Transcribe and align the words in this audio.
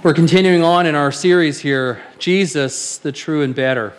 We're 0.00 0.14
continuing 0.14 0.62
on 0.62 0.86
in 0.86 0.94
our 0.94 1.10
series 1.10 1.58
here, 1.58 2.00
Jesus, 2.20 2.98
the 2.98 3.10
true 3.10 3.42
and 3.42 3.52
better. 3.52 3.94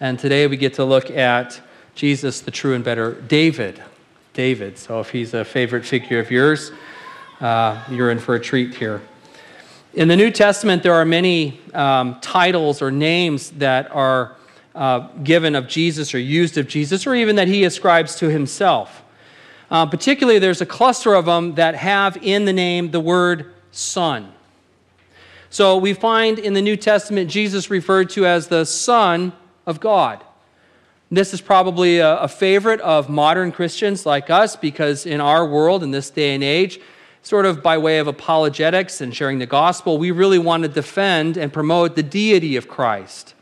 And 0.00 0.18
today 0.18 0.46
we 0.46 0.56
get 0.56 0.72
to 0.74 0.84
look 0.86 1.10
at 1.10 1.60
Jesus, 1.94 2.40
the 2.40 2.50
true 2.50 2.72
and 2.72 2.82
better, 2.82 3.20
David. 3.20 3.82
David. 4.32 4.78
So 4.78 4.98
if 5.00 5.10
he's 5.10 5.34
a 5.34 5.44
favorite 5.44 5.84
figure 5.84 6.20
of 6.20 6.30
yours, 6.30 6.72
uh, 7.42 7.84
you're 7.90 8.10
in 8.10 8.18
for 8.18 8.36
a 8.36 8.40
treat 8.40 8.76
here. 8.76 9.02
In 9.92 10.08
the 10.08 10.16
New 10.16 10.30
Testament, 10.30 10.82
there 10.82 10.94
are 10.94 11.04
many 11.04 11.60
um, 11.74 12.18
titles 12.22 12.80
or 12.80 12.90
names 12.90 13.50
that 13.50 13.94
are 13.94 14.36
uh, 14.74 15.00
given 15.22 15.54
of 15.54 15.68
Jesus 15.68 16.14
or 16.14 16.18
used 16.18 16.56
of 16.56 16.66
Jesus, 16.66 17.06
or 17.06 17.14
even 17.14 17.36
that 17.36 17.46
he 17.46 17.64
ascribes 17.64 18.16
to 18.16 18.30
himself. 18.30 19.02
Uh, 19.70 19.84
particularly, 19.84 20.38
there's 20.38 20.62
a 20.62 20.66
cluster 20.66 21.12
of 21.12 21.26
them 21.26 21.56
that 21.56 21.74
have 21.74 22.16
in 22.22 22.46
the 22.46 22.54
name 22.54 22.90
the 22.90 23.00
word 23.00 23.52
Son. 23.70 24.32
So 25.56 25.78
we 25.78 25.94
find 25.94 26.38
in 26.38 26.52
the 26.52 26.60
New 26.60 26.76
Testament 26.76 27.30
Jesus 27.30 27.70
referred 27.70 28.10
to 28.10 28.26
as 28.26 28.48
the 28.48 28.66
Son 28.66 29.32
of 29.64 29.80
God. 29.80 30.22
This 31.10 31.32
is 31.32 31.40
probably 31.40 31.96
a, 31.96 32.18
a, 32.18 32.28
favorite 32.28 32.78
of 32.82 33.08
modern 33.08 33.52
Christians 33.52 34.04
like 34.04 34.28
us 34.28 34.54
because 34.54 35.06
in 35.06 35.18
our 35.18 35.46
world, 35.46 35.82
in 35.82 35.92
this 35.92 36.10
day 36.10 36.34
and 36.34 36.44
age, 36.44 36.78
sort 37.22 37.46
of 37.46 37.62
by 37.62 37.78
way 37.78 37.96
of 38.00 38.06
apologetics 38.06 39.00
and 39.00 39.16
sharing 39.16 39.38
the 39.38 39.46
gospel, 39.46 39.96
we 39.96 40.10
really 40.10 40.38
want 40.38 40.64
to 40.64 40.68
defend 40.68 41.38
and 41.38 41.50
promote 41.54 41.96
the 41.96 42.02
deity 42.02 42.56
of 42.56 42.68
Christ. 42.68 43.32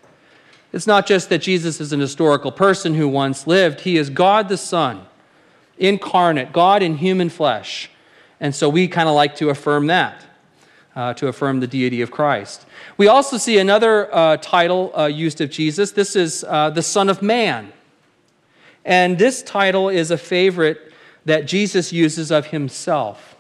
It's 0.73 0.87
not 0.87 1.09
just 1.09 1.31
that 1.31 1.39
Jesus 1.39 1.81
is 1.81 1.93
an 1.93 1.99
historical 1.99 2.53
person 2.53 2.95
who 2.95 3.09
once 3.09 3.49
lived, 3.49 3.81
he 3.81 3.97
is 3.97 4.09
God 4.09 4.49
the 4.49 4.57
Son, 4.57 5.05
incarnate, 5.79 6.53
God 6.53 6.81
in 6.81 6.99
human 6.99 7.29
flesh. 7.29 7.91
And 8.39 8.55
so 8.55 8.69
we 8.69 8.87
kind 8.87 9.09
of 9.09 9.17
like 9.17 9.35
to 9.39 9.51
affirm 9.51 9.89
that 9.89 10.25
uh, 10.97 11.15
to 11.15 11.29
affirm 11.29 11.61
the 11.61 11.67
deity 11.67 12.01
of 12.01 12.11
Christ. 12.11 12.67
We 12.97 13.09
also 13.09 13.37
see 13.37 13.59
another 13.59 14.15
uh, 14.15 14.37
title 14.39 14.93
uh, 14.97 15.07
used 15.07 15.41
of 15.41 15.51
Jesus. 15.51 15.93
This 15.93 16.17
is 16.17 16.45
uh, 16.49 16.71
the 16.71 16.83
Son 16.83 17.09
of 17.09 17.23
Man. 17.23 17.73
And 18.85 19.19
this 19.19 19.43
title 19.43 19.89
is 19.89 20.11
a 20.11 20.19
favorite 20.19 20.93
that 21.25 21.47
Jesus 21.47 21.93
uses 21.93 22.31
of 22.31 22.47
himself. 22.47 23.37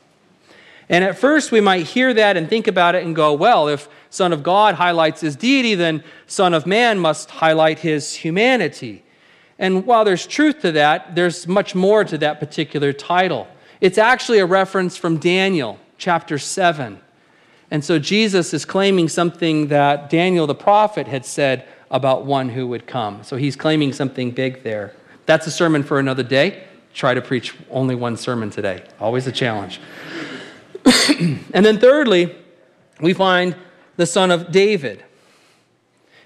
And 0.88 1.05
at 1.05 1.19
first, 1.19 1.52
we 1.52 1.61
might 1.61 1.86
hear 1.86 2.12
that 2.14 2.36
and 2.36 2.48
think 2.48 2.66
about 2.66 2.94
it 2.94 3.05
and 3.05 3.14
go, 3.14 3.33
well, 3.33 3.68
if 3.68 3.89
Son 4.11 4.33
of 4.33 4.42
God 4.42 4.74
highlights 4.74 5.20
his 5.20 5.36
deity, 5.36 5.74
then 5.74 6.05
Son 6.27 6.55
of 6.55 6.66
Man 6.66 6.98
must 6.98 7.30
highlight 7.30 7.80
his 7.80 8.14
humanity. 8.14 9.02
And 9.58 9.86
while 9.86 10.05
there's 10.05 10.27
truth 10.27 10.61
to 10.61 10.72
that, 10.72 11.14
there's 11.14 11.46
much 11.46 11.74
more 11.74 12.05
to 12.05 12.18
that 12.18 12.41
particular 12.41 12.92
title. 12.92 13.46
It's 13.80 13.98
actually 13.98 14.39
a 14.39 14.46
reference 14.46 14.96
from 14.96 15.18
Daniel 15.18 15.78
chapter 15.98 16.39
7. 16.39 17.00
And 17.75 17.84
so 17.84 17.98
Jesus 17.98 18.55
is 18.55 18.64
claiming 18.64 19.08
something 19.08 19.67
that 19.67 20.08
Daniel 20.08 20.47
the 20.47 20.55
prophet 20.55 21.08
had 21.08 21.27
said 21.27 21.67
about 21.91 22.25
one 22.25 22.50
who 22.50 22.69
would 22.69 22.86
come. 22.86 23.25
So 23.25 23.34
he's 23.34 23.56
claiming 23.56 23.92
something 23.92 24.30
big 24.30 24.62
there. 24.62 24.94
That's 25.27 25.48
a 25.48 25.50
sermon 25.50 25.83
for 25.83 25.98
another 25.98 26.22
day. 26.22 26.69
Try 26.95 27.14
to 27.14 27.20
preach 27.20 27.52
only 27.72 27.97
one 27.97 28.17
sermon 28.17 28.50
today. 28.50 28.84
Always 29.00 29.27
a 29.27 29.33
challenge. 29.33 29.80
and 31.19 31.67
then, 31.67 31.80
thirdly, 31.80 32.36
we 33.00 33.12
find 33.12 33.56
the 33.97 34.06
son 34.06 34.30
of 34.30 34.52
David. 34.52 35.05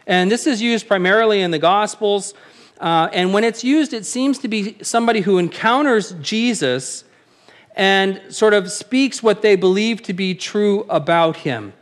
And 0.07 0.31
this 0.31 0.47
is 0.47 0.61
used 0.61 0.87
primarily 0.87 1.41
in 1.41 1.51
the 1.51 1.59
Gospels. 1.59 2.35
Uh, 2.79 3.09
and 3.11 3.33
when 3.33 3.43
it's 3.43 3.65
used, 3.65 3.95
it 3.95 4.05
seems 4.05 4.37
to 4.41 4.49
be 4.49 4.77
somebody 4.83 5.23
who 5.23 5.39
encounters 5.39 6.13
Jesus 6.21 7.05
and 7.79 8.21
sort 8.29 8.53
of 8.53 8.71
speaks 8.71 9.23
what 9.23 9.41
they 9.41 9.55
believe 9.55 10.03
to 10.03 10.13
be 10.13 10.35
true 10.35 10.85
about 10.91 11.37
him 11.37 11.73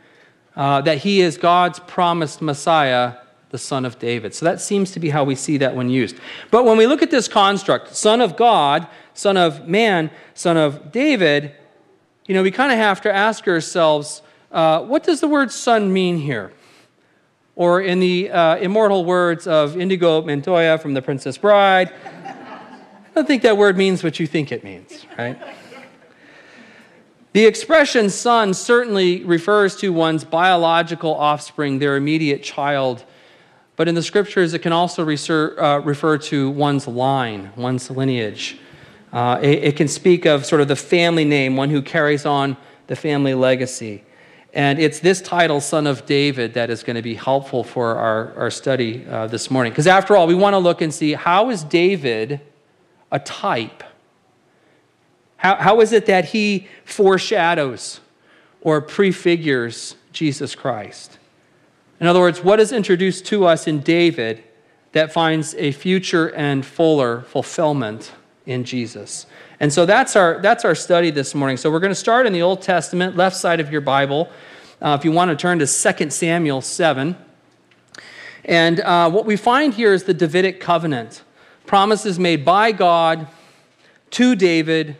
uh, 0.55 0.79
that 0.81 0.99
he 0.99 1.21
is 1.21 1.37
God's 1.37 1.79
promised 1.79 2.41
Messiah, 2.41 3.15
the 3.49 3.57
Son 3.57 3.83
of 3.83 3.97
David. 3.97 4.33
So 4.33 4.45
that 4.45 4.61
seems 4.61 4.91
to 4.91 4.99
be 4.99 5.09
how 5.09 5.23
we 5.23 5.35
see 5.35 5.57
that 5.57 5.75
when 5.75 5.89
used. 5.89 6.15
But 6.51 6.65
when 6.65 6.77
we 6.77 6.85
look 6.85 7.01
at 7.01 7.09
this 7.09 7.27
construct, 7.27 7.95
Son 7.95 8.21
of 8.21 8.37
God, 8.37 8.87
Son 9.15 9.37
of 9.37 9.67
man, 9.67 10.11
Son 10.35 10.55
of 10.55 10.91
David, 10.91 11.53
you 12.27 12.35
know, 12.35 12.43
we 12.43 12.51
kind 12.51 12.71
of 12.71 12.77
have 12.77 13.01
to 13.01 13.13
ask 13.13 13.47
ourselves 13.47 14.21
uh, 14.51 14.81
what 14.81 15.03
does 15.03 15.19
the 15.19 15.27
word 15.27 15.51
son 15.51 15.91
mean 15.91 16.17
here? 16.19 16.53
Or 17.55 17.81
in 17.81 17.99
the 17.99 18.29
uh, 18.29 18.57
immortal 18.57 19.03
words 19.03 19.47
of 19.47 19.77
Indigo 19.77 20.21
Montoya 20.21 20.77
from 20.77 20.93
The 20.93 21.01
Princess 21.01 21.37
Bride, 21.37 21.91
I 22.25 23.09
don't 23.15 23.27
think 23.27 23.41
that 23.41 23.57
word 23.57 23.77
means 23.77 24.03
what 24.03 24.19
you 24.19 24.27
think 24.27 24.51
it 24.51 24.63
means, 24.63 25.05
right? 25.17 25.39
The 27.37 27.45
expression 27.45 28.09
son 28.09 28.55
certainly 28.55 29.23
refers 29.23 29.75
to 29.75 29.93
one's 29.93 30.23
biological 30.23 31.13
offspring, 31.13 31.77
their 31.77 31.95
immediate 31.95 32.41
child. 32.41 33.03
But 33.75 33.87
in 33.87 33.93
the 33.93 34.01
scriptures, 34.01 34.55
it 34.55 34.63
can 34.63 34.73
also 34.73 35.05
refer, 35.05 35.55
uh, 35.59 35.77
refer 35.81 36.17
to 36.17 36.49
one's 36.49 36.87
line, 36.87 37.51
one's 37.55 37.91
lineage. 37.91 38.57
Uh, 39.13 39.37
it, 39.39 39.63
it, 39.65 39.75
can 39.75 39.87
speak 39.87 40.25
of 40.25 40.47
sort 40.47 40.61
of 40.61 40.67
the 40.67 40.75
family 40.75 41.25
name, 41.25 41.55
one 41.55 41.69
who 41.69 41.83
carries 41.83 42.25
on 42.25 42.57
the 42.87 42.95
family 42.95 43.35
legacy. 43.35 44.03
And 44.51 44.79
it's 44.79 44.99
this 44.99 45.21
title, 45.21 45.61
Son 45.61 45.85
of 45.85 46.07
David, 46.07 46.55
that 46.55 46.71
is 46.71 46.81
going 46.81 46.95
to 46.95 47.03
be 47.03 47.13
helpful 47.13 47.63
for 47.63 47.97
our, 47.97 48.33
our 48.35 48.49
study 48.49 49.05
uh, 49.05 49.27
this 49.27 49.51
morning. 49.51 49.71
Because 49.71 49.85
after 49.85 50.17
all, 50.17 50.25
we 50.25 50.33
want 50.33 50.55
to 50.55 50.57
look 50.57 50.81
and 50.81 50.91
see 50.91 51.13
how 51.13 51.51
is 51.51 51.63
David 51.63 52.41
a 53.11 53.19
type 53.19 53.83
how, 55.37 55.55
how 55.55 55.81
is 55.81 55.91
it 55.93 56.07
that 56.07 56.25
he 56.25 56.67
foreshadows 56.83 57.99
or 58.61 58.81
prefigures 58.81 59.95
Jesus 60.11 60.55
Christ? 60.55 61.17
In 61.99 62.07
other 62.07 62.19
words, 62.19 62.43
what 62.43 62.59
is 62.59 62.71
introduced 62.71 63.25
to 63.27 63.45
us 63.45 63.67
in 63.67 63.79
David 63.79 64.43
that 64.91 65.11
finds 65.11 65.55
a 65.55 65.71
future 65.71 66.33
and 66.33 66.65
fuller 66.65 67.21
fulfillment 67.23 68.11
in 68.45 68.63
Jesus? 68.63 69.25
And 69.59 69.71
so 69.71 69.85
that's 69.85 70.15
our, 70.15 70.39
that's 70.41 70.65
our 70.65 70.75
study 70.75 71.11
this 71.11 71.33
morning. 71.33 71.57
So 71.57 71.71
we're 71.71 71.79
going 71.79 71.91
to 71.91 71.95
start 71.95 72.27
in 72.27 72.33
the 72.33 72.41
Old 72.41 72.61
Testament, 72.61 73.15
left 73.15 73.35
side 73.35 73.59
of 73.59 73.71
your 73.71 73.81
Bible. 73.81 74.29
Uh, 74.81 74.95
if 74.99 75.03
you 75.03 75.11
want 75.11 75.29
to 75.31 75.35
turn 75.35 75.59
to 75.59 75.65
2 75.65 76.09
Samuel 76.11 76.61
7. 76.61 77.15
And 78.45 78.79
uh, 78.79 79.09
what 79.09 79.25
we 79.25 79.35
find 79.35 79.73
here 79.73 79.93
is 79.93 80.03
the 80.03 80.13
Davidic 80.13 80.59
covenant 80.59 81.23
promises 81.65 82.17
made 82.19 82.45
by 82.45 82.71
God 82.71 83.27
to 84.11 84.35
David 84.35 84.97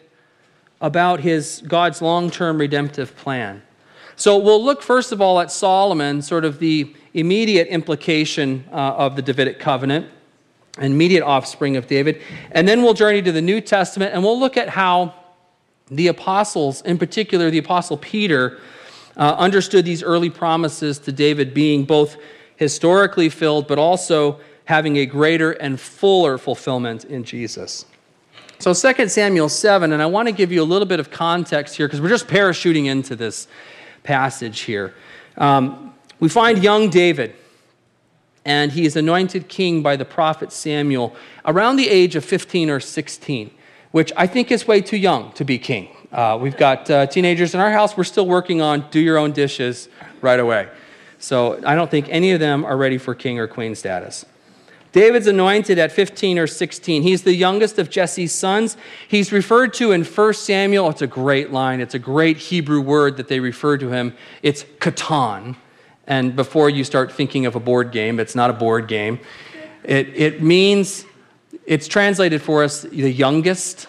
about 0.81 1.21
his 1.21 1.63
God's 1.67 2.01
long-term 2.01 2.57
redemptive 2.59 3.15
plan. 3.15 3.61
So 4.15 4.37
we'll 4.37 4.63
look 4.63 4.81
first 4.81 5.11
of 5.11 5.21
all 5.21 5.39
at 5.39 5.51
Solomon, 5.51 6.21
sort 6.21 6.45
of 6.45 6.59
the 6.59 6.95
immediate 7.13 7.67
implication 7.67 8.65
uh, 8.71 8.75
of 8.75 9.15
the 9.15 9.21
Davidic 9.21 9.59
covenant, 9.59 10.07
immediate 10.79 11.23
offspring 11.23 11.77
of 11.77 11.87
David, 11.87 12.21
and 12.51 12.67
then 12.67 12.83
we'll 12.83 12.93
journey 12.93 13.21
to 13.21 13.31
the 13.31 13.41
New 13.41 13.61
Testament 13.61 14.13
and 14.13 14.23
we'll 14.23 14.39
look 14.39 14.57
at 14.57 14.69
how 14.69 15.13
the 15.89 16.07
apostles, 16.07 16.81
in 16.81 16.97
particular 16.97 17.49
the 17.49 17.57
apostle 17.57 17.97
Peter, 17.97 18.59
uh, 19.15 19.35
understood 19.37 19.85
these 19.85 20.03
early 20.03 20.29
promises 20.29 20.99
to 20.99 21.11
David 21.11 21.53
being 21.53 21.85
both 21.85 22.17
historically 22.55 23.29
filled 23.29 23.67
but 23.67 23.79
also 23.79 24.39
having 24.65 24.97
a 24.97 25.05
greater 25.05 25.51
and 25.51 25.79
fuller 25.79 26.37
fulfillment 26.37 27.05
in 27.05 27.23
Jesus. 27.23 27.85
So 28.59 28.73
2 28.73 29.07
Samuel 29.07 29.49
7, 29.49 29.93
and 29.93 30.01
I 30.01 30.07
want 30.07 30.27
to 30.27 30.31
give 30.31 30.51
you 30.51 30.63
a 30.63 30.65
little 30.65 30.87
bit 30.87 30.99
of 30.99 31.11
context 31.11 31.75
here 31.75 31.87
because 31.87 32.01
we're 32.01 32.09
just 32.09 32.27
parachuting 32.27 32.87
into 32.87 33.15
this 33.15 33.47
passage 34.01 34.61
here. 34.61 34.95
Um, 35.37 35.93
we 36.19 36.27
find 36.27 36.63
young 36.63 36.89
David, 36.89 37.35
and 38.45 38.71
he 38.71 38.87
is 38.87 38.95
anointed 38.95 39.47
king 39.47 39.83
by 39.83 39.95
the 39.95 40.05
prophet 40.05 40.51
Samuel 40.51 41.15
around 41.45 41.75
the 41.75 41.87
age 41.87 42.15
of 42.15 42.25
15 42.25 42.71
or 42.71 42.79
16, 42.79 43.51
which 43.91 44.11
I 44.17 44.25
think 44.25 44.51
is 44.51 44.67
way 44.67 44.81
too 44.81 44.97
young 44.97 45.31
to 45.33 45.45
be 45.45 45.59
king. 45.59 45.89
Uh, 46.11 46.39
we've 46.41 46.57
got 46.57 46.89
uh, 46.89 47.05
teenagers 47.05 47.53
in 47.53 47.59
our 47.59 47.71
house. 47.71 47.95
We're 47.95 48.05
still 48.05 48.25
working 48.25 48.59
on 48.59 48.89
do 48.89 48.99
your 48.99 49.19
own 49.19 49.33
dishes 49.33 49.87
right 50.21 50.39
away. 50.39 50.67
So 51.19 51.61
I 51.63 51.75
don't 51.75 51.91
think 51.91 52.07
any 52.09 52.31
of 52.31 52.39
them 52.39 52.65
are 52.65 52.75
ready 52.75 52.97
for 52.97 53.13
king 53.13 53.37
or 53.37 53.47
queen 53.47 53.75
status. 53.75 54.25
David's 54.91 55.27
anointed 55.27 55.77
at 55.77 55.91
15 55.91 56.39
or 56.39 56.47
16. 56.47 57.03
He's 57.03 57.23
the 57.23 57.35
youngest 57.35 57.77
of 57.77 57.89
Jesse's 57.89 58.31
sons. 58.31 58.77
He's 59.07 59.31
referred 59.31 59.73
to 59.75 59.91
in 59.91 60.03
1 60.03 60.33
Samuel. 60.33 60.89
It's 60.89 61.01
a 61.01 61.07
great 61.07 61.51
line. 61.51 61.81
It's 61.81 61.93
a 61.93 61.99
great 61.99 62.37
Hebrew 62.37 62.81
word 62.81 63.17
that 63.17 63.27
they 63.27 63.39
refer 63.39 63.77
to 63.77 63.89
him. 63.89 64.15
It's 64.41 64.63
katan. 64.79 65.55
And 66.07 66.35
before 66.35 66.69
you 66.69 66.83
start 66.83 67.11
thinking 67.11 67.45
of 67.45 67.55
a 67.55 67.59
board 67.59 67.91
game, 67.91 68.19
it's 68.19 68.33
not 68.33 68.49
a 68.49 68.53
board 68.53 68.87
game. 68.87 69.19
It, 69.83 70.07
it 70.15 70.41
means, 70.41 71.05
it's 71.65 71.87
translated 71.87 72.41
for 72.41 72.63
us 72.63 72.83
the 72.83 73.11
youngest, 73.11 73.87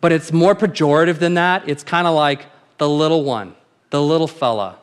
but 0.00 0.12
it's 0.12 0.32
more 0.32 0.54
pejorative 0.54 1.18
than 1.18 1.34
that. 1.34 1.68
It's 1.68 1.82
kind 1.82 2.06
of 2.06 2.14
like 2.14 2.46
the 2.76 2.88
little 2.88 3.24
one, 3.24 3.54
the 3.90 4.02
little 4.02 4.28
fella, 4.28 4.78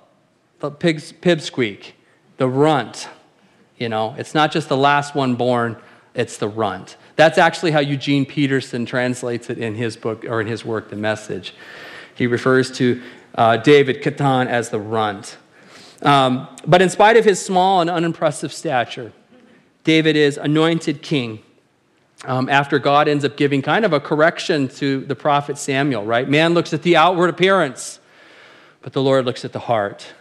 the 0.60 0.72
pig's, 0.72 1.14
pipsqueak, 1.14 1.92
the 2.38 2.50
runt 2.50 3.08
you 3.78 3.90
know, 3.90 4.16
it's 4.18 4.34
not 4.34 4.52
just 4.52 4.70
the 4.70 4.78
last 4.78 5.16
one 5.16 5.36
born, 5.36 5.78
it's 6.14 6.38
the 6.38 6.48
runt. 6.48 6.98
That's 7.16 7.38
actually 7.38 7.72
how 7.72 7.80
Eugene 7.80 8.26
Peterson 8.26 8.86
translates 8.86 9.50
it 9.50 9.58
in 9.58 9.76
his 9.76 9.98
book 9.98 10.26
or 10.26 10.42
in 10.42 10.48
his 10.48 10.66
work, 10.66 10.90
The 10.90 10.96
Message. 10.96 11.54
He 12.16 12.28
refers 12.28 12.72
to 12.78 13.02
uh, 13.36 13.58
David 13.58 14.02
Katan 14.02 14.48
as 14.48 14.70
the 14.70 14.80
runt. 14.80 15.38
Um, 16.02 16.48
but 16.66 16.82
in 16.82 16.90
spite 16.90 17.18
of 17.18 17.26
his 17.26 17.44
small 17.44 17.82
and 17.82 17.90
unimpressive 17.90 18.54
stature, 18.54 19.12
David 19.84 20.16
is 20.16 20.38
anointed 20.38 21.02
king 21.02 21.42
um, 22.26 22.50
after 22.50 22.80
God 22.80 23.08
ends 23.08 23.26
up 23.26 23.38
giving 23.38 23.62
kind 23.62 23.86
of 23.86 23.94
a 23.94 24.00
correction 24.00 24.68
to 24.70 25.02
the 25.02 25.16
prophet 25.16 25.58
Samuel, 25.58 26.06
right? 26.06 26.28
Man 26.28 26.54
looks 26.54 26.74
at 26.74 26.82
the 26.82 26.96
outward 26.96 27.30
appearance, 27.30 28.00
but 28.82 28.94
the 28.94 29.02
Lord 29.02 29.26
looks 29.26 29.46
at 29.46 29.54
the 29.54 29.60
heart. 29.60 30.14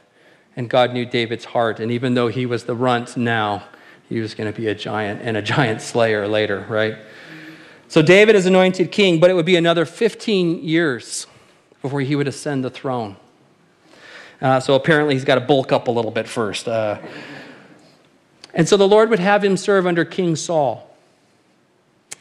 And 0.56 0.70
God 0.70 0.92
knew 0.92 1.04
David's 1.04 1.44
heart. 1.44 1.80
And 1.80 1.90
even 1.90 2.14
though 2.14 2.28
he 2.28 2.46
was 2.46 2.64
the 2.64 2.74
runt 2.74 3.16
now, 3.16 3.64
he 4.08 4.20
was 4.20 4.34
going 4.34 4.52
to 4.52 4.56
be 4.58 4.68
a 4.68 4.74
giant 4.74 5.22
and 5.22 5.36
a 5.36 5.42
giant 5.42 5.80
slayer 5.82 6.28
later, 6.28 6.64
right? 6.68 6.96
So 7.88 8.02
David 8.02 8.34
is 8.34 8.46
anointed 8.46 8.90
king, 8.92 9.20
but 9.20 9.30
it 9.30 9.34
would 9.34 9.46
be 9.46 9.56
another 9.56 9.84
15 9.84 10.64
years 10.64 11.26
before 11.82 12.00
he 12.00 12.16
would 12.16 12.28
ascend 12.28 12.64
the 12.64 12.70
throne. 12.70 13.16
Uh, 14.40 14.60
so 14.60 14.74
apparently 14.74 15.14
he's 15.14 15.24
got 15.24 15.36
to 15.36 15.40
bulk 15.40 15.72
up 15.72 15.88
a 15.88 15.90
little 15.90 16.10
bit 16.10 16.28
first. 16.28 16.68
Uh, 16.68 16.98
and 18.52 18.68
so 18.68 18.76
the 18.76 18.86
Lord 18.86 19.10
would 19.10 19.18
have 19.18 19.42
him 19.42 19.56
serve 19.56 19.86
under 19.86 20.04
King 20.04 20.36
Saul. 20.36 20.93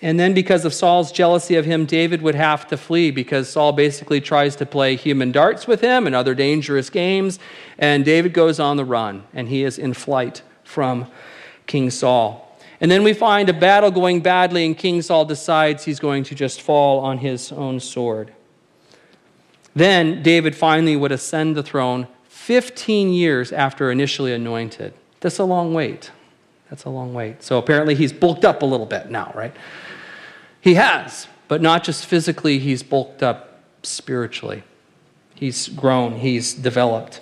And 0.04 0.20
then, 0.20 0.34
because 0.34 0.66
of 0.66 0.74
Saul's 0.74 1.14
jealousy 1.14 1.56
of 1.56 1.64
him, 1.64 1.86
David 1.86 2.22
would 2.22 2.36
have 2.36 2.68
to 2.68 2.76
flee 2.76 3.10
because 3.10 3.48
Saul 3.48 3.72
basically 3.72 4.20
tries 4.20 4.54
to 4.58 4.66
play 4.66 4.98
human 4.98 5.32
darts 5.32 5.66
with 5.66 5.80
him 5.80 6.06
and 6.06 6.14
other 6.14 6.36
dangerous 6.36 6.90
games. 6.90 7.40
And 7.78 8.04
David 8.04 8.34
goes 8.34 8.60
on 8.60 8.76
the 8.76 8.84
run, 8.84 9.24
and 9.34 9.48
he 9.48 9.64
is 9.64 9.80
in 9.80 9.94
flight 9.94 10.42
from 10.66 11.08
King 11.68 11.90
Saul. 11.90 12.60
And 12.82 12.92
then 12.92 13.04
we 13.04 13.14
find 13.14 13.48
a 13.48 13.54
battle 13.54 13.92
going 13.92 14.20
badly, 14.20 14.66
and 14.66 14.78
King 14.78 15.02
Saul 15.02 15.24
decides 15.24 15.86
he's 15.86 16.02
going 16.02 16.26
to 16.26 16.36
just 16.36 16.62
fall 16.62 17.00
on 17.00 17.20
his 17.20 17.54
own 17.54 17.80
sword. 17.80 18.34
Then 19.74 20.22
David 20.22 20.54
finally 20.54 20.98
would 20.98 21.14
ascend 21.14 21.56
the 21.56 21.64
throne 21.64 22.10
15 22.28 23.14
years 23.14 23.54
after 23.54 23.90
initially 23.90 24.34
anointed. 24.34 24.94
That's 25.22 25.40
a 25.40 25.46
long 25.46 25.74
wait. 25.74 26.12
That's 26.70 26.84
a 26.84 26.90
long 26.90 27.14
wait. 27.14 27.42
So 27.42 27.58
apparently 27.58 27.96
he's 27.96 28.12
bulked 28.12 28.44
up 28.44 28.64
a 28.64 28.66
little 28.66 28.86
bit 28.86 29.10
now, 29.10 29.32
right? 29.34 29.56
He 30.64 30.76
has, 30.76 31.28
but 31.50 31.62
not 31.62 31.84
just 31.84 32.06
physically, 32.06 32.58
he's 32.58 32.84
bulked 32.84 33.22
up 33.22 33.60
spiritually. 33.84 34.64
He's 35.36 35.68
grown, 35.68 36.16
he's 36.16 36.54
developed. 36.54 37.20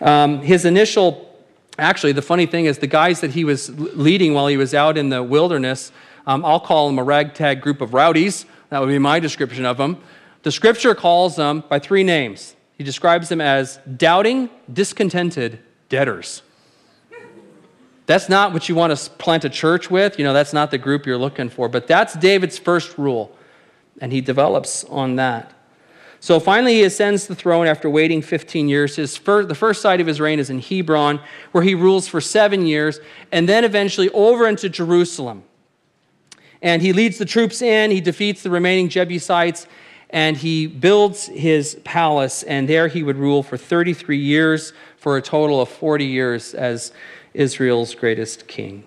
Um, 0.00 0.42
his 0.42 0.64
initial, 0.64 1.36
actually, 1.76 2.12
the 2.12 2.22
funny 2.22 2.46
thing 2.46 2.66
is 2.66 2.78
the 2.78 2.86
guys 2.86 3.20
that 3.20 3.32
he 3.32 3.42
was 3.42 3.68
leading 3.76 4.32
while 4.32 4.46
he 4.46 4.56
was 4.56 4.74
out 4.74 4.96
in 4.96 5.08
the 5.08 5.24
wilderness, 5.24 5.90
um, 6.24 6.44
I'll 6.44 6.60
call 6.60 6.86
them 6.86 7.00
a 7.00 7.02
ragtag 7.02 7.62
group 7.62 7.80
of 7.80 7.94
rowdies. 7.94 8.46
That 8.70 8.78
would 8.78 8.86
be 8.90 8.98
my 9.00 9.18
description 9.18 9.64
of 9.64 9.76
them. 9.76 10.00
The 10.44 10.52
scripture 10.52 10.94
calls 10.94 11.34
them 11.34 11.64
by 11.68 11.80
three 11.80 12.04
names. 12.04 12.54
He 12.76 12.84
describes 12.84 13.28
them 13.28 13.40
as 13.40 13.80
doubting, 13.96 14.50
discontented 14.72 15.58
debtors. 15.88 16.42
That's 18.08 18.30
not 18.30 18.54
what 18.54 18.70
you 18.70 18.74
want 18.74 18.96
to 18.96 19.10
plant 19.10 19.44
a 19.44 19.50
church 19.50 19.90
with. 19.90 20.18
You 20.18 20.24
know, 20.24 20.32
that's 20.32 20.54
not 20.54 20.70
the 20.70 20.78
group 20.78 21.04
you're 21.04 21.18
looking 21.18 21.50
for. 21.50 21.68
But 21.68 21.86
that's 21.86 22.14
David's 22.14 22.58
first 22.58 22.96
rule, 22.96 23.36
and 24.00 24.10
he 24.10 24.22
develops 24.22 24.82
on 24.84 25.16
that. 25.16 25.52
So 26.18 26.40
finally, 26.40 26.72
he 26.72 26.84
ascends 26.84 27.26
the 27.26 27.34
throne 27.34 27.66
after 27.66 27.90
waiting 27.90 28.22
15 28.22 28.66
years. 28.66 28.96
His 28.96 29.18
the 29.18 29.54
first 29.54 29.82
side 29.82 30.00
of 30.00 30.06
his 30.06 30.22
reign 30.22 30.38
is 30.38 30.48
in 30.48 30.58
Hebron, 30.58 31.20
where 31.52 31.62
he 31.62 31.74
rules 31.74 32.08
for 32.08 32.18
seven 32.18 32.64
years, 32.64 32.98
and 33.30 33.46
then 33.46 33.62
eventually 33.62 34.08
over 34.12 34.48
into 34.48 34.70
Jerusalem. 34.70 35.44
And 36.62 36.80
he 36.80 36.94
leads 36.94 37.18
the 37.18 37.26
troops 37.26 37.60
in, 37.60 37.90
he 37.90 38.00
defeats 38.00 38.42
the 38.42 38.48
remaining 38.48 38.88
Jebusites, 38.88 39.66
and 40.08 40.34
he 40.34 40.66
builds 40.66 41.26
his 41.26 41.78
palace, 41.84 42.42
and 42.42 42.66
there 42.66 42.88
he 42.88 43.02
would 43.02 43.18
rule 43.18 43.42
for 43.42 43.58
33 43.58 44.16
years, 44.16 44.72
for 44.98 45.16
a 45.16 45.22
total 45.22 45.60
of 45.60 45.68
40 45.68 46.04
years 46.04 46.54
as 46.54 46.92
Israel's 47.34 47.94
greatest 47.94 48.46
king. 48.48 48.84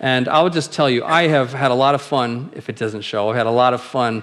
And 0.00 0.28
I 0.28 0.42
will 0.42 0.50
just 0.50 0.72
tell 0.72 0.88
you, 0.90 1.04
I 1.04 1.28
have 1.28 1.52
had 1.52 1.70
a 1.70 1.74
lot 1.74 1.94
of 1.94 2.02
fun, 2.02 2.50
if 2.54 2.68
it 2.68 2.76
doesn't 2.76 3.02
show, 3.02 3.30
I've 3.30 3.36
had 3.36 3.46
a 3.46 3.50
lot 3.50 3.74
of 3.74 3.82
fun 3.82 4.22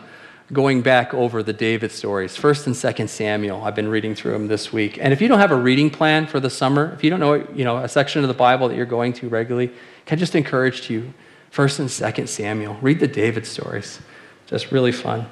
going 0.53 0.81
back 0.81 1.13
over 1.13 1.41
the 1.43 1.53
David 1.53 1.91
stories, 1.91 2.35
1st 2.37 2.67
and 2.67 2.75
2nd 2.75 3.09
Samuel. 3.09 3.63
I've 3.63 3.75
been 3.75 3.87
reading 3.87 4.13
through 4.15 4.33
them 4.33 4.47
this 4.47 4.73
week. 4.73 4.97
And 4.99 5.13
if 5.13 5.21
you 5.21 5.27
don't 5.27 5.39
have 5.39 5.51
a 5.51 5.55
reading 5.55 5.89
plan 5.89 6.27
for 6.27 6.39
the 6.39 6.49
summer, 6.49 6.91
if 6.93 7.03
you 7.03 7.09
don't 7.09 7.21
know, 7.21 7.35
you 7.55 7.63
know, 7.63 7.77
a 7.77 7.87
section 7.87 8.21
of 8.21 8.27
the 8.27 8.33
Bible 8.33 8.67
that 8.67 8.75
you're 8.75 8.85
going 8.85 9.13
to 9.13 9.29
regularly, 9.29 9.71
can 10.05 10.17
I 10.17 10.19
just 10.19 10.35
encourage 10.35 10.89
you, 10.89 11.13
1st 11.53 11.79
and 11.79 11.89
2nd 11.89 12.27
Samuel, 12.27 12.77
read 12.81 12.99
the 12.99 13.07
David 13.07 13.45
stories. 13.45 13.99
Just 14.47 14.71
really 14.71 14.91
fun. 14.91 15.25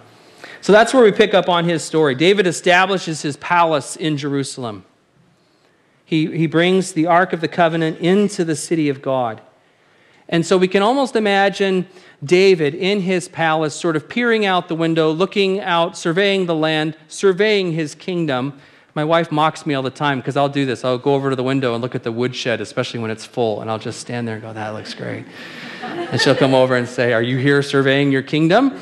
So 0.61 0.71
that's 0.71 0.93
where 0.93 1.03
we 1.03 1.11
pick 1.11 1.33
up 1.33 1.49
on 1.49 1.65
his 1.65 1.83
story. 1.83 2.15
David 2.15 2.47
establishes 2.47 3.21
his 3.21 3.35
palace 3.37 3.97
in 3.97 4.15
Jerusalem 4.15 4.85
he, 6.09 6.25
he 6.35 6.47
brings 6.47 6.93
the 6.93 7.05
Ark 7.05 7.33
of 7.33 7.41
the 7.41 7.47
Covenant 7.47 7.99
into 7.99 8.43
the 8.43 8.55
city 8.55 8.89
of 8.89 8.99
God. 8.99 9.41
And 10.27 10.43
so 10.43 10.57
we 10.57 10.67
can 10.67 10.81
almost 10.81 11.15
imagine 11.15 11.87
David 12.23 12.73
in 12.73 13.01
his 13.01 13.27
palace, 13.27 13.75
sort 13.75 13.95
of 13.95 14.09
peering 14.09 14.43
out 14.43 14.69
the 14.69 14.75
window, 14.75 15.11
looking 15.11 15.59
out, 15.59 15.95
surveying 15.95 16.47
the 16.47 16.55
land, 16.55 16.97
surveying 17.07 17.73
his 17.73 17.93
kingdom. 17.93 18.59
My 18.95 19.03
wife 19.03 19.31
mocks 19.31 19.67
me 19.67 19.75
all 19.75 19.83
the 19.83 19.91
time 19.91 20.17
because 20.17 20.35
I'll 20.35 20.49
do 20.49 20.65
this. 20.65 20.83
I'll 20.83 20.97
go 20.97 21.13
over 21.13 21.29
to 21.29 21.35
the 21.35 21.43
window 21.43 21.75
and 21.75 21.81
look 21.83 21.93
at 21.93 22.01
the 22.01 22.11
woodshed, 22.11 22.59
especially 22.59 23.01
when 23.01 23.11
it's 23.11 23.27
full, 23.27 23.61
and 23.61 23.69
I'll 23.69 23.77
just 23.77 23.99
stand 23.99 24.27
there 24.27 24.33
and 24.33 24.43
go, 24.43 24.51
That 24.51 24.69
looks 24.69 24.95
great. 24.95 25.25
and 25.83 26.19
she'll 26.19 26.35
come 26.35 26.55
over 26.55 26.75
and 26.75 26.89
say, 26.89 27.13
Are 27.13 27.21
you 27.21 27.37
here 27.37 27.61
surveying 27.61 28.11
your 28.11 28.23
kingdom? 28.23 28.79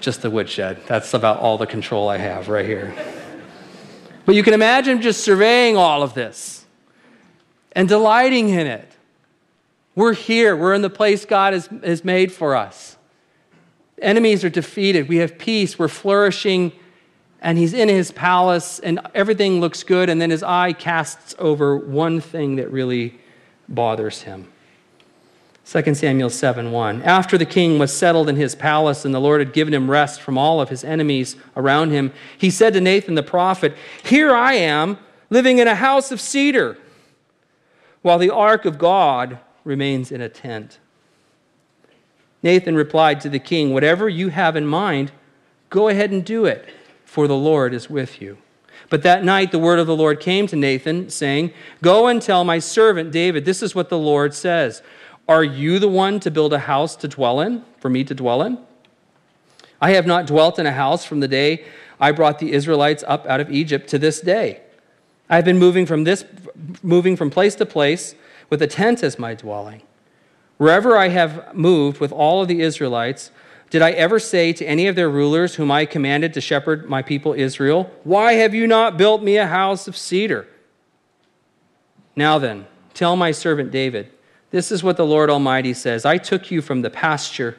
Just 0.00 0.20
the 0.20 0.28
woodshed. 0.28 0.82
That's 0.86 1.14
about 1.14 1.38
all 1.38 1.56
the 1.56 1.66
control 1.66 2.10
I 2.10 2.18
have 2.18 2.50
right 2.50 2.66
here. 2.66 2.94
But 4.24 4.34
you 4.34 4.42
can 4.42 4.54
imagine 4.54 5.02
just 5.02 5.22
surveying 5.22 5.76
all 5.76 6.02
of 6.02 6.14
this 6.14 6.64
and 7.72 7.88
delighting 7.88 8.48
in 8.48 8.66
it. 8.66 8.90
We're 9.94 10.14
here, 10.14 10.56
we're 10.56 10.74
in 10.74 10.82
the 10.82 10.90
place 10.90 11.24
God 11.24 11.52
has, 11.52 11.68
has 11.82 12.04
made 12.04 12.32
for 12.32 12.56
us. 12.56 12.96
Enemies 14.00 14.44
are 14.44 14.50
defeated, 14.50 15.08
we 15.08 15.18
have 15.18 15.38
peace, 15.38 15.78
we're 15.78 15.88
flourishing, 15.88 16.72
and 17.40 17.58
he's 17.58 17.74
in 17.74 17.88
his 17.88 18.10
palace, 18.10 18.78
and 18.80 18.98
everything 19.14 19.60
looks 19.60 19.84
good, 19.84 20.08
and 20.08 20.20
then 20.20 20.30
his 20.30 20.42
eye 20.42 20.72
casts 20.72 21.34
over 21.38 21.76
one 21.76 22.20
thing 22.20 22.56
that 22.56 22.72
really 22.72 23.18
bothers 23.68 24.22
him. 24.22 24.48
2 25.66 25.94
Samuel 25.94 26.30
7 26.30 26.70
1. 26.70 27.02
After 27.02 27.38
the 27.38 27.46
king 27.46 27.78
was 27.78 27.92
settled 27.92 28.28
in 28.28 28.36
his 28.36 28.54
palace 28.54 29.04
and 29.04 29.14
the 29.14 29.20
Lord 29.20 29.40
had 29.40 29.54
given 29.54 29.72
him 29.72 29.90
rest 29.90 30.20
from 30.20 30.36
all 30.36 30.60
of 30.60 30.68
his 30.68 30.84
enemies 30.84 31.36
around 31.56 31.90
him, 31.90 32.12
he 32.36 32.50
said 32.50 32.74
to 32.74 32.80
Nathan 32.80 33.14
the 33.14 33.22
prophet, 33.22 33.74
Here 34.02 34.34
I 34.34 34.54
am, 34.54 34.98
living 35.30 35.58
in 35.58 35.66
a 35.66 35.74
house 35.74 36.12
of 36.12 36.20
cedar, 36.20 36.76
while 38.02 38.18
the 38.18 38.30
ark 38.30 38.66
of 38.66 38.78
God 38.78 39.38
remains 39.64 40.12
in 40.12 40.20
a 40.20 40.28
tent. 40.28 40.78
Nathan 42.42 42.76
replied 42.76 43.22
to 43.22 43.30
the 43.30 43.38
king, 43.38 43.72
Whatever 43.72 44.06
you 44.06 44.28
have 44.28 44.56
in 44.56 44.66
mind, 44.66 45.12
go 45.70 45.88
ahead 45.88 46.10
and 46.10 46.22
do 46.22 46.44
it, 46.44 46.68
for 47.06 47.26
the 47.26 47.36
Lord 47.36 47.72
is 47.72 47.88
with 47.88 48.20
you. 48.20 48.36
But 48.90 49.02
that 49.02 49.24
night 49.24 49.50
the 49.50 49.58
word 49.58 49.78
of 49.78 49.86
the 49.86 49.96
Lord 49.96 50.20
came 50.20 50.46
to 50.48 50.56
Nathan, 50.56 51.08
saying, 51.08 51.54
Go 51.80 52.06
and 52.06 52.20
tell 52.20 52.44
my 52.44 52.58
servant 52.58 53.12
David, 53.12 53.46
this 53.46 53.62
is 53.62 53.74
what 53.74 53.88
the 53.88 53.98
Lord 53.98 54.34
says. 54.34 54.82
Are 55.28 55.44
you 55.44 55.78
the 55.78 55.88
one 55.88 56.20
to 56.20 56.30
build 56.30 56.52
a 56.52 56.58
house 56.58 56.96
to 56.96 57.08
dwell 57.08 57.40
in, 57.40 57.64
for 57.78 57.88
me 57.88 58.04
to 58.04 58.14
dwell 58.14 58.42
in? 58.42 58.58
I 59.80 59.90
have 59.90 60.06
not 60.06 60.26
dwelt 60.26 60.58
in 60.58 60.66
a 60.66 60.72
house 60.72 61.04
from 61.04 61.20
the 61.20 61.28
day 61.28 61.64
I 62.00 62.12
brought 62.12 62.38
the 62.38 62.52
Israelites 62.52 63.04
up 63.06 63.26
out 63.26 63.40
of 63.40 63.50
Egypt 63.50 63.88
to 63.88 63.98
this 63.98 64.20
day. 64.20 64.60
I 65.28 65.36
have 65.36 65.44
been 65.44 65.58
moving 65.58 65.86
from 65.86 66.04
this 66.04 66.24
moving 66.82 67.16
from 67.16 67.30
place 67.30 67.54
to 67.56 67.66
place 67.66 68.14
with 68.50 68.60
a 68.60 68.66
tent 68.66 69.02
as 69.02 69.18
my 69.18 69.34
dwelling. 69.34 69.82
Wherever 70.58 70.96
I 70.96 71.08
have 71.08 71.54
moved 71.54 71.98
with 71.98 72.12
all 72.12 72.42
of 72.42 72.48
the 72.48 72.60
Israelites, 72.60 73.30
did 73.70 73.82
I 73.82 73.90
ever 73.92 74.18
say 74.18 74.52
to 74.52 74.64
any 74.64 74.86
of 74.86 74.94
their 74.96 75.10
rulers 75.10 75.56
whom 75.56 75.70
I 75.70 75.84
commanded 75.86 76.34
to 76.34 76.40
shepherd 76.40 76.88
my 76.88 77.02
people 77.02 77.32
Israel, 77.32 77.90
Why 78.04 78.34
have 78.34 78.54
you 78.54 78.66
not 78.66 78.96
built 78.96 79.22
me 79.22 79.36
a 79.36 79.46
house 79.46 79.88
of 79.88 79.96
cedar? 79.96 80.46
Now 82.14 82.38
then, 82.38 82.66
tell 82.92 83.16
my 83.16 83.32
servant 83.32 83.72
David, 83.72 84.12
this 84.54 84.70
is 84.70 84.84
what 84.84 84.96
the 84.96 85.04
Lord 85.04 85.30
Almighty 85.30 85.74
says 85.74 86.04
I 86.04 86.16
took 86.16 86.52
you 86.52 86.62
from 86.62 86.82
the 86.82 86.88
pasture, 86.88 87.58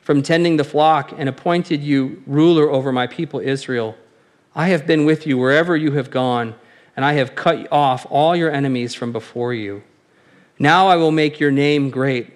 from 0.00 0.22
tending 0.22 0.56
the 0.56 0.64
flock, 0.64 1.12
and 1.18 1.28
appointed 1.28 1.82
you 1.82 2.22
ruler 2.26 2.70
over 2.70 2.92
my 2.92 3.06
people 3.06 3.40
Israel. 3.40 3.94
I 4.54 4.68
have 4.68 4.86
been 4.86 5.04
with 5.04 5.26
you 5.26 5.36
wherever 5.36 5.76
you 5.76 5.92
have 5.92 6.10
gone, 6.10 6.54
and 6.96 7.04
I 7.04 7.12
have 7.12 7.34
cut 7.34 7.70
off 7.70 8.06
all 8.08 8.34
your 8.34 8.50
enemies 8.50 8.94
from 8.94 9.12
before 9.12 9.52
you. 9.52 9.82
Now 10.58 10.88
I 10.88 10.96
will 10.96 11.10
make 11.10 11.40
your 11.40 11.50
name 11.50 11.90
great, 11.90 12.32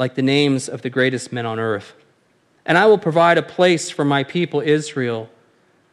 like 0.00 0.16
the 0.16 0.22
names 0.22 0.68
of 0.68 0.82
the 0.82 0.90
greatest 0.90 1.32
men 1.32 1.46
on 1.46 1.60
earth. 1.60 1.94
And 2.66 2.76
I 2.76 2.86
will 2.86 2.98
provide 2.98 3.38
a 3.38 3.42
place 3.42 3.88
for 3.88 4.04
my 4.04 4.24
people 4.24 4.62
Israel, 4.62 5.30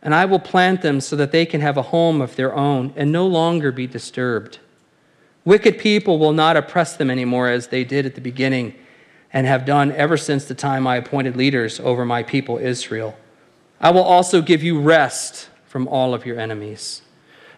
and 0.02 0.16
I 0.16 0.26
will 0.26 0.40
plant 0.40 0.82
them 0.82 1.00
so 1.00 1.16
that 1.16 1.32
they 1.32 1.46
can 1.46 1.62
have 1.62 1.78
a 1.78 1.84
home 1.84 2.22
of 2.22 2.36
their 2.36 2.56
own 2.56 2.92
and 2.96 3.12
no 3.12 3.28
longer 3.28 3.72
be 3.72 3.86
disturbed. 3.86 4.58
Wicked 5.44 5.80
people 5.80 6.20
will 6.20 6.34
not 6.34 6.56
oppress 6.56 6.96
them 6.96 7.10
anymore 7.10 7.50
as 7.50 7.68
they 7.68 7.84
did 7.84 8.06
at 8.06 8.16
the 8.16 8.22
beginning 8.22 8.76
and 9.34 9.48
have 9.48 9.66
done 9.66 9.92
ever 9.94 10.18
since 10.18 10.46
the 10.46 10.54
time 10.54 10.86
I 10.86 10.98
appointed 10.98 11.36
leaders 11.36 11.80
over 11.80 12.06
my 12.06 12.22
people 12.22 12.58
Israel. 12.58 13.18
I 13.80 13.90
will 13.92 14.04
also 14.04 14.42
give 14.42 14.62
you 14.62 14.80
rest 14.80 15.50
from 15.66 15.88
all 15.88 16.14
of 16.14 16.26
your 16.26 16.40
enemies. 16.40 17.02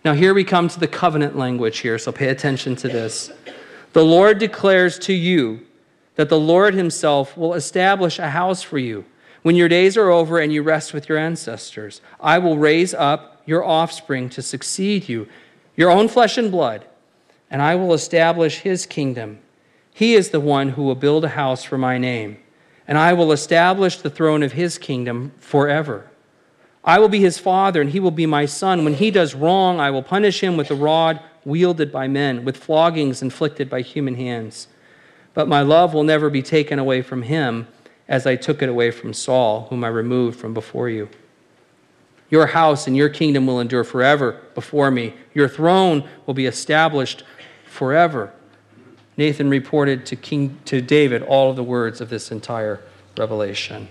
Now, 0.06 0.14
here 0.14 0.34
we 0.34 0.44
come 0.44 0.68
to 0.70 0.80
the 0.80 0.88
covenant 0.88 1.38
language 1.38 1.80
here, 1.80 1.98
so 1.98 2.12
pay 2.12 2.30
attention 2.30 2.76
to 2.78 2.88
this. 2.88 3.32
The 3.94 4.06
Lord 4.06 4.38
declares 4.38 5.00
to 5.00 5.14
you 5.14 5.66
that 6.16 6.30
the 6.30 6.40
Lord 6.40 6.74
Himself 6.74 7.36
will 7.36 7.54
establish 7.54 8.20
a 8.20 8.30
house 8.30 8.62
for 8.62 8.78
you. 8.78 9.06
When 9.42 9.56
your 9.56 9.68
days 9.68 9.98
are 9.98 10.10
over 10.10 10.40
and 10.40 10.54
you 10.54 10.62
rest 10.62 10.94
with 10.94 11.10
your 11.10 11.18
ancestors, 11.18 12.02
I 12.20 12.38
will 12.40 12.58
raise 12.58 12.94
up 12.94 13.42
your 13.46 13.66
offspring 13.66 14.30
to 14.30 14.42
succeed 14.42 15.10
you, 15.10 15.28
your 15.76 15.90
own 15.90 16.08
flesh 16.08 16.38
and 16.38 16.52
blood, 16.52 16.86
and 17.54 17.62
I 17.62 17.76
will 17.76 17.94
establish 17.94 18.60
His 18.60 18.86
kingdom. 18.86 19.40
He 19.94 20.16
is 20.16 20.32
the 20.32 20.42
one 20.42 20.70
who 20.70 20.84
will 20.84 20.96
build 20.96 21.24
a 21.24 21.30
house 21.30 21.64
for 21.64 21.78
my 21.78 21.98
name, 21.98 22.38
and 22.86 22.98
I 22.98 23.14
will 23.14 23.32
establish 23.32 23.96
the 23.96 24.10
throne 24.10 24.44
of 24.44 24.52
His 24.52 24.78
kingdom 24.78 25.32
forever. 25.40 26.10
I 26.84 27.00
will 27.00 27.10
be 27.10 27.22
his 27.22 27.38
father, 27.38 27.80
and 27.80 27.92
he 27.92 28.00
will 28.00 28.12
be 28.12 28.26
my 28.26 28.46
son. 28.46 28.84
When 28.84 28.96
he 28.96 29.10
does 29.10 29.36
wrong, 29.36 29.80
I 29.80 29.90
will 29.90 30.04
punish 30.04 30.42
him 30.42 30.58
with 30.58 30.70
a 30.70 30.76
rod 30.76 31.22
wielded 31.46 31.92
by 31.92 32.08
men, 32.08 32.44
with 32.44 32.58
floggings 32.58 33.22
inflicted 33.22 33.70
by 33.70 33.82
human 33.82 34.16
hands. 34.16 34.68
But 35.34 35.48
my 35.48 35.62
love 35.62 35.94
will 35.94 36.04
never 36.04 36.30
be 36.30 36.42
taken 36.42 36.80
away 36.80 37.02
from 37.02 37.24
him, 37.24 37.68
as 38.08 38.28
I 38.28 38.36
took 38.36 38.62
it 38.62 38.68
away 38.68 38.92
from 38.92 39.14
Saul, 39.14 39.68
whom 39.70 39.84
I 39.84 39.88
removed 39.88 40.38
from 40.38 40.54
before 40.54 40.90
you. 40.90 41.10
Your 42.30 42.48
house 42.48 42.86
and 42.86 42.98
your 42.98 43.10
kingdom 43.10 43.48
will 43.48 43.62
endure 43.62 43.84
forever 43.84 44.42
before 44.54 44.92
me. 44.92 45.14
Your 45.34 45.48
throne 45.48 46.08
will 46.26 46.34
be 46.34 46.48
established 46.48 47.24
forever. 47.74 48.32
Nathan 49.18 49.50
reported 49.50 50.06
to 50.08 50.16
King 50.16 50.60
to 50.66 50.80
David 50.80 51.24
all 51.24 51.50
of 51.50 51.56
the 51.56 51.64
words 51.64 52.02
of 52.02 52.10
this 52.10 52.32
entire 52.32 52.82
revelation. 53.18 53.88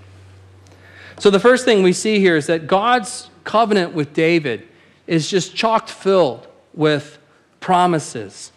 So, 1.19 1.31
the 1.31 1.41
first 1.41 1.65
thing 1.65 1.83
we 1.83 1.93
see 1.93 2.19
here 2.19 2.37
is 2.37 2.47
that 2.47 2.67
God's 2.67 3.29
covenant 3.45 3.93
with 3.93 4.15
David 4.15 4.67
is 5.07 5.29
just 5.29 5.55
chock 5.55 5.89
filled 5.89 6.47
with 6.75 7.19
promises, 7.61 8.53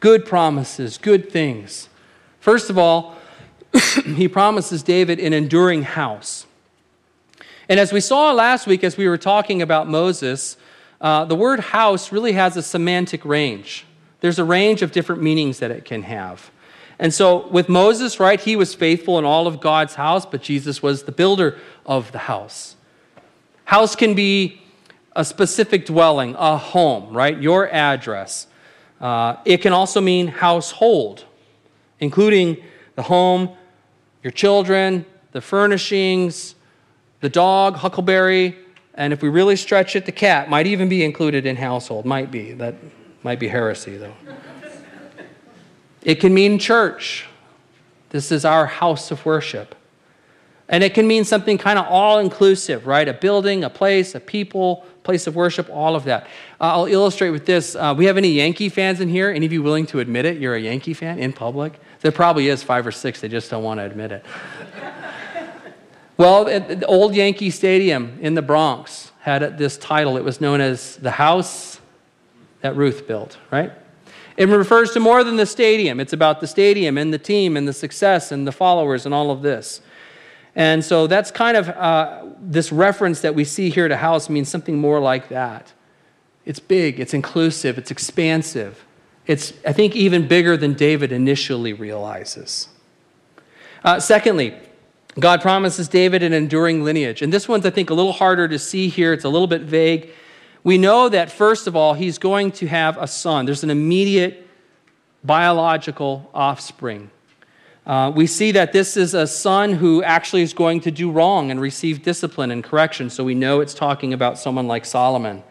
good 0.00 0.26
promises, 0.26 0.98
good 0.98 1.30
things. 1.30 1.88
First 2.40 2.70
of 2.70 2.76
all, 2.76 3.16
he 4.04 4.28
promises 4.28 4.82
David 4.82 5.18
an 5.20 5.32
enduring 5.32 5.82
house. 5.82 6.46
And 7.68 7.80
as 7.80 7.92
we 7.92 8.00
saw 8.00 8.32
last 8.32 8.66
week, 8.66 8.84
as 8.84 8.96
we 8.96 9.08
were 9.08 9.18
talking 9.18 9.62
about 9.62 9.88
Moses, 9.88 10.56
uh, 11.00 11.24
the 11.24 11.34
word 11.34 11.60
house 11.60 12.12
really 12.12 12.32
has 12.32 12.56
a 12.56 12.62
semantic 12.62 13.24
range. 13.24 13.86
There's 14.24 14.38
a 14.38 14.44
range 14.44 14.80
of 14.80 14.90
different 14.90 15.20
meanings 15.20 15.58
that 15.58 15.70
it 15.70 15.84
can 15.84 16.02
have. 16.04 16.50
And 16.98 17.12
so 17.12 17.46
with 17.48 17.68
Moses, 17.68 18.18
right, 18.18 18.40
he 18.40 18.56
was 18.56 18.74
faithful 18.74 19.18
in 19.18 19.26
all 19.26 19.46
of 19.46 19.60
God's 19.60 19.96
house, 19.96 20.24
but 20.24 20.40
Jesus 20.40 20.82
was 20.82 21.02
the 21.02 21.12
builder 21.12 21.58
of 21.84 22.10
the 22.10 22.20
house. 22.20 22.74
House 23.66 23.94
can 23.94 24.14
be 24.14 24.62
a 25.14 25.26
specific 25.26 25.84
dwelling, 25.84 26.34
a 26.38 26.56
home, 26.56 27.14
right? 27.14 27.38
Your 27.38 27.68
address. 27.70 28.46
Uh, 28.98 29.36
it 29.44 29.58
can 29.58 29.74
also 29.74 30.00
mean 30.00 30.28
household, 30.28 31.26
including 32.00 32.56
the 32.94 33.02
home, 33.02 33.50
your 34.22 34.30
children, 34.30 35.04
the 35.32 35.42
furnishings, 35.42 36.54
the 37.20 37.28
dog, 37.28 37.76
Huckleberry, 37.76 38.56
and 38.94 39.12
if 39.12 39.20
we 39.20 39.28
really 39.28 39.56
stretch 39.56 39.96
it, 39.96 40.06
the 40.06 40.12
cat 40.12 40.48
might 40.48 40.66
even 40.66 40.88
be 40.88 41.04
included 41.04 41.44
in 41.44 41.56
household. 41.56 42.06
Might 42.06 42.30
be. 42.30 42.52
That 42.52 42.74
might 43.24 43.40
be 43.40 43.48
heresy, 43.48 43.96
though. 43.96 44.14
It 46.02 46.16
can 46.16 46.34
mean 46.34 46.58
church. 46.58 47.26
This 48.10 48.30
is 48.30 48.44
our 48.44 48.66
house 48.66 49.10
of 49.10 49.24
worship. 49.24 49.74
And 50.68 50.84
it 50.84 50.94
can 50.94 51.06
mean 51.06 51.24
something 51.24 51.58
kind 51.58 51.78
of 51.78 51.86
all 51.88 52.18
inclusive, 52.18 52.86
right? 52.86 53.08
A 53.08 53.12
building, 53.12 53.64
a 53.64 53.70
place, 53.70 54.14
a 54.14 54.20
people, 54.20 54.86
place 55.02 55.26
of 55.26 55.34
worship, 55.34 55.68
all 55.70 55.96
of 55.96 56.04
that. 56.04 56.24
Uh, 56.60 56.72
I'll 56.72 56.86
illustrate 56.86 57.30
with 57.30 57.44
this. 57.44 57.74
Uh, 57.74 57.94
we 57.96 58.06
have 58.06 58.16
any 58.16 58.28
Yankee 58.28 58.68
fans 58.68 59.00
in 59.00 59.08
here? 59.08 59.30
Any 59.30 59.46
of 59.46 59.52
you 59.52 59.62
willing 59.62 59.86
to 59.86 60.00
admit 60.00 60.24
it? 60.24 60.38
You're 60.38 60.54
a 60.54 60.60
Yankee 60.60 60.94
fan 60.94 61.18
in 61.18 61.32
public? 61.32 61.74
There 62.00 62.12
probably 62.12 62.48
is 62.48 62.62
five 62.62 62.86
or 62.86 62.92
six, 62.92 63.20
they 63.20 63.28
just 63.28 63.50
don't 63.50 63.62
want 63.62 63.80
to 63.80 63.84
admit 63.84 64.12
it. 64.12 64.26
well, 66.16 66.44
the 66.44 66.84
old 66.86 67.14
Yankee 67.14 67.50
Stadium 67.50 68.18
in 68.20 68.34
the 68.34 68.42
Bronx 68.42 69.12
had 69.20 69.58
this 69.58 69.78
title. 69.78 70.16
It 70.16 70.24
was 70.24 70.40
known 70.40 70.60
as 70.60 70.96
the 70.96 71.10
house 71.10 71.80
that 72.64 72.76
Ruth 72.76 73.06
built, 73.06 73.36
right? 73.50 73.70
It 74.38 74.48
refers 74.48 74.92
to 74.92 75.00
more 75.00 75.22
than 75.22 75.36
the 75.36 75.44
stadium. 75.44 76.00
It's 76.00 76.14
about 76.14 76.40
the 76.40 76.46
stadium 76.46 76.96
and 76.96 77.12
the 77.12 77.18
team 77.18 77.58
and 77.58 77.68
the 77.68 77.74
success 77.74 78.32
and 78.32 78.46
the 78.46 78.52
followers 78.52 79.04
and 79.04 79.14
all 79.14 79.30
of 79.30 79.42
this. 79.42 79.82
And 80.56 80.82
so 80.82 81.06
that's 81.06 81.30
kind 81.30 81.58
of 81.58 81.68
uh, 81.68 82.24
this 82.40 82.72
reference 82.72 83.20
that 83.20 83.34
we 83.34 83.44
see 83.44 83.68
here 83.68 83.86
to 83.86 83.98
house 83.98 84.30
means 84.30 84.48
something 84.48 84.78
more 84.78 84.98
like 84.98 85.28
that. 85.28 85.74
It's 86.46 86.58
big, 86.58 87.00
it's 87.00 87.12
inclusive, 87.12 87.76
it's 87.76 87.90
expansive. 87.90 88.82
It's, 89.26 89.52
I 89.66 89.74
think, 89.74 89.94
even 89.94 90.26
bigger 90.26 90.56
than 90.56 90.72
David 90.72 91.12
initially 91.12 91.74
realizes. 91.74 92.68
Uh, 93.84 94.00
secondly, 94.00 94.54
God 95.20 95.42
promises 95.42 95.86
David 95.86 96.22
an 96.22 96.32
enduring 96.32 96.82
lineage. 96.82 97.20
And 97.20 97.30
this 97.30 97.46
one's, 97.46 97.66
I 97.66 97.70
think, 97.70 97.90
a 97.90 97.94
little 97.94 98.12
harder 98.12 98.48
to 98.48 98.58
see 98.58 98.88
here. 98.88 99.12
It's 99.12 99.24
a 99.24 99.28
little 99.28 99.48
bit 99.48 99.60
vague 99.60 100.14
we 100.64 100.78
know 100.78 101.08
that, 101.10 101.30
first 101.30 101.66
of 101.66 101.76
all, 101.76 101.94
he's 101.94 102.18
going 102.18 102.50
to 102.52 102.66
have 102.66 102.96
a 102.96 103.06
son. 103.06 103.44
There's 103.44 103.62
an 103.62 103.70
immediate 103.70 104.48
biological 105.22 106.28
offspring. 106.34 107.10
Uh, 107.86 108.10
we 108.14 108.26
see 108.26 108.50
that 108.52 108.72
this 108.72 108.96
is 108.96 109.12
a 109.12 109.26
son 109.26 109.74
who 109.74 110.02
actually 110.02 110.40
is 110.40 110.54
going 110.54 110.80
to 110.80 110.90
do 110.90 111.10
wrong 111.10 111.50
and 111.50 111.60
receive 111.60 112.02
discipline 112.02 112.50
and 112.50 112.64
correction, 112.64 113.10
so 113.10 113.22
we 113.22 113.34
know 113.34 113.60
it's 113.60 113.74
talking 113.74 114.14
about 114.14 114.38
someone 114.38 114.66
like 114.66 114.86
Solomon. 114.86 115.42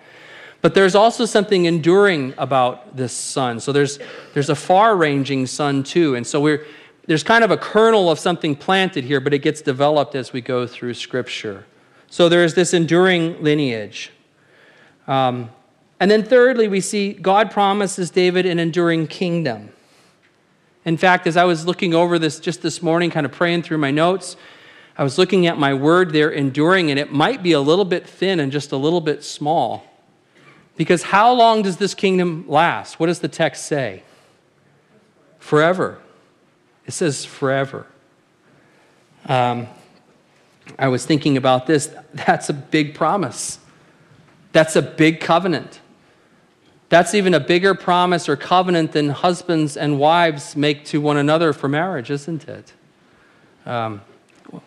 But 0.61 0.73
there's 0.73 0.95
also 0.95 1.25
something 1.25 1.65
enduring 1.65 2.33
about 2.37 2.95
this 2.97 3.13
son. 3.13 3.59
So 3.59 3.71
there's, 3.71 3.99
there's 4.33 4.49
a 4.49 4.55
far 4.55 4.95
ranging 4.95 5.45
son, 5.45 5.83
too. 5.83 6.15
And 6.15 6.25
so 6.25 6.41
we're, 6.41 6.65
there's 7.05 7.21
kind 7.21 7.43
of 7.43 7.51
a 7.51 7.57
kernel 7.57 8.09
of 8.09 8.17
something 8.17 8.55
planted 8.55 9.03
here, 9.03 9.19
but 9.19 9.33
it 9.33 9.39
gets 9.39 9.61
developed 9.61 10.15
as 10.15 10.33
we 10.33 10.41
go 10.41 10.65
through 10.65 10.95
Scripture. 10.95 11.65
So 12.09 12.29
there's 12.29 12.55
this 12.55 12.73
enduring 12.73 13.43
lineage. 13.43 14.11
Um, 15.07 15.49
and 15.99 16.09
then, 16.09 16.23
thirdly, 16.23 16.67
we 16.67 16.81
see 16.81 17.13
God 17.13 17.51
promises 17.51 18.09
David 18.09 18.45
an 18.45 18.59
enduring 18.59 19.07
kingdom. 19.07 19.69
In 20.85 20.97
fact, 20.97 21.27
as 21.27 21.37
I 21.37 21.45
was 21.45 21.65
looking 21.65 21.93
over 21.93 22.19
this 22.19 22.39
just 22.39 22.61
this 22.61 22.81
morning, 22.81 23.09
kind 23.09 23.25
of 23.25 23.31
praying 23.31 23.63
through 23.63 23.77
my 23.77 23.91
notes, 23.91 24.35
I 24.97 25.03
was 25.03 25.17
looking 25.17 25.47
at 25.47 25.57
my 25.57 25.73
word 25.73 26.11
there, 26.11 26.29
enduring, 26.29 26.91
and 26.91 26.99
it 26.99 27.11
might 27.11 27.41
be 27.41 27.53
a 27.53 27.61
little 27.61 27.85
bit 27.85 28.07
thin 28.07 28.39
and 28.39 28.51
just 28.51 28.71
a 28.71 28.77
little 28.77 29.01
bit 29.01 29.23
small. 29.23 29.85
Because 30.75 31.03
how 31.03 31.31
long 31.33 31.61
does 31.61 31.77
this 31.77 31.93
kingdom 31.93 32.45
last? 32.47 32.99
What 32.99 33.07
does 33.07 33.19
the 33.19 33.27
text 33.27 33.65
say? 33.65 34.03
Forever. 35.39 35.99
It 36.85 36.91
says 36.91 37.25
forever. 37.25 37.87
Um, 39.25 39.67
I 40.77 40.89
was 40.89 41.05
thinking 41.05 41.37
about 41.37 41.65
this. 41.65 41.93
That's 42.13 42.49
a 42.49 42.53
big 42.53 42.93
promise. 42.93 43.59
That's 44.53 44.75
a 44.75 44.81
big 44.81 45.19
covenant. 45.19 45.81
That's 46.89 47.15
even 47.15 47.33
a 47.33 47.39
bigger 47.39 47.73
promise 47.73 48.29
or 48.29 48.35
covenant 48.35 48.91
than 48.91 49.09
husbands 49.09 49.75
and 49.75 49.99
wives 49.99 50.55
make 50.55 50.85
to 50.85 51.01
one 51.01 51.17
another 51.17 51.51
for 51.51 51.67
marriage, 51.67 52.11
isn't 52.11 52.47
it? 52.47 52.71
Um, 53.65 54.01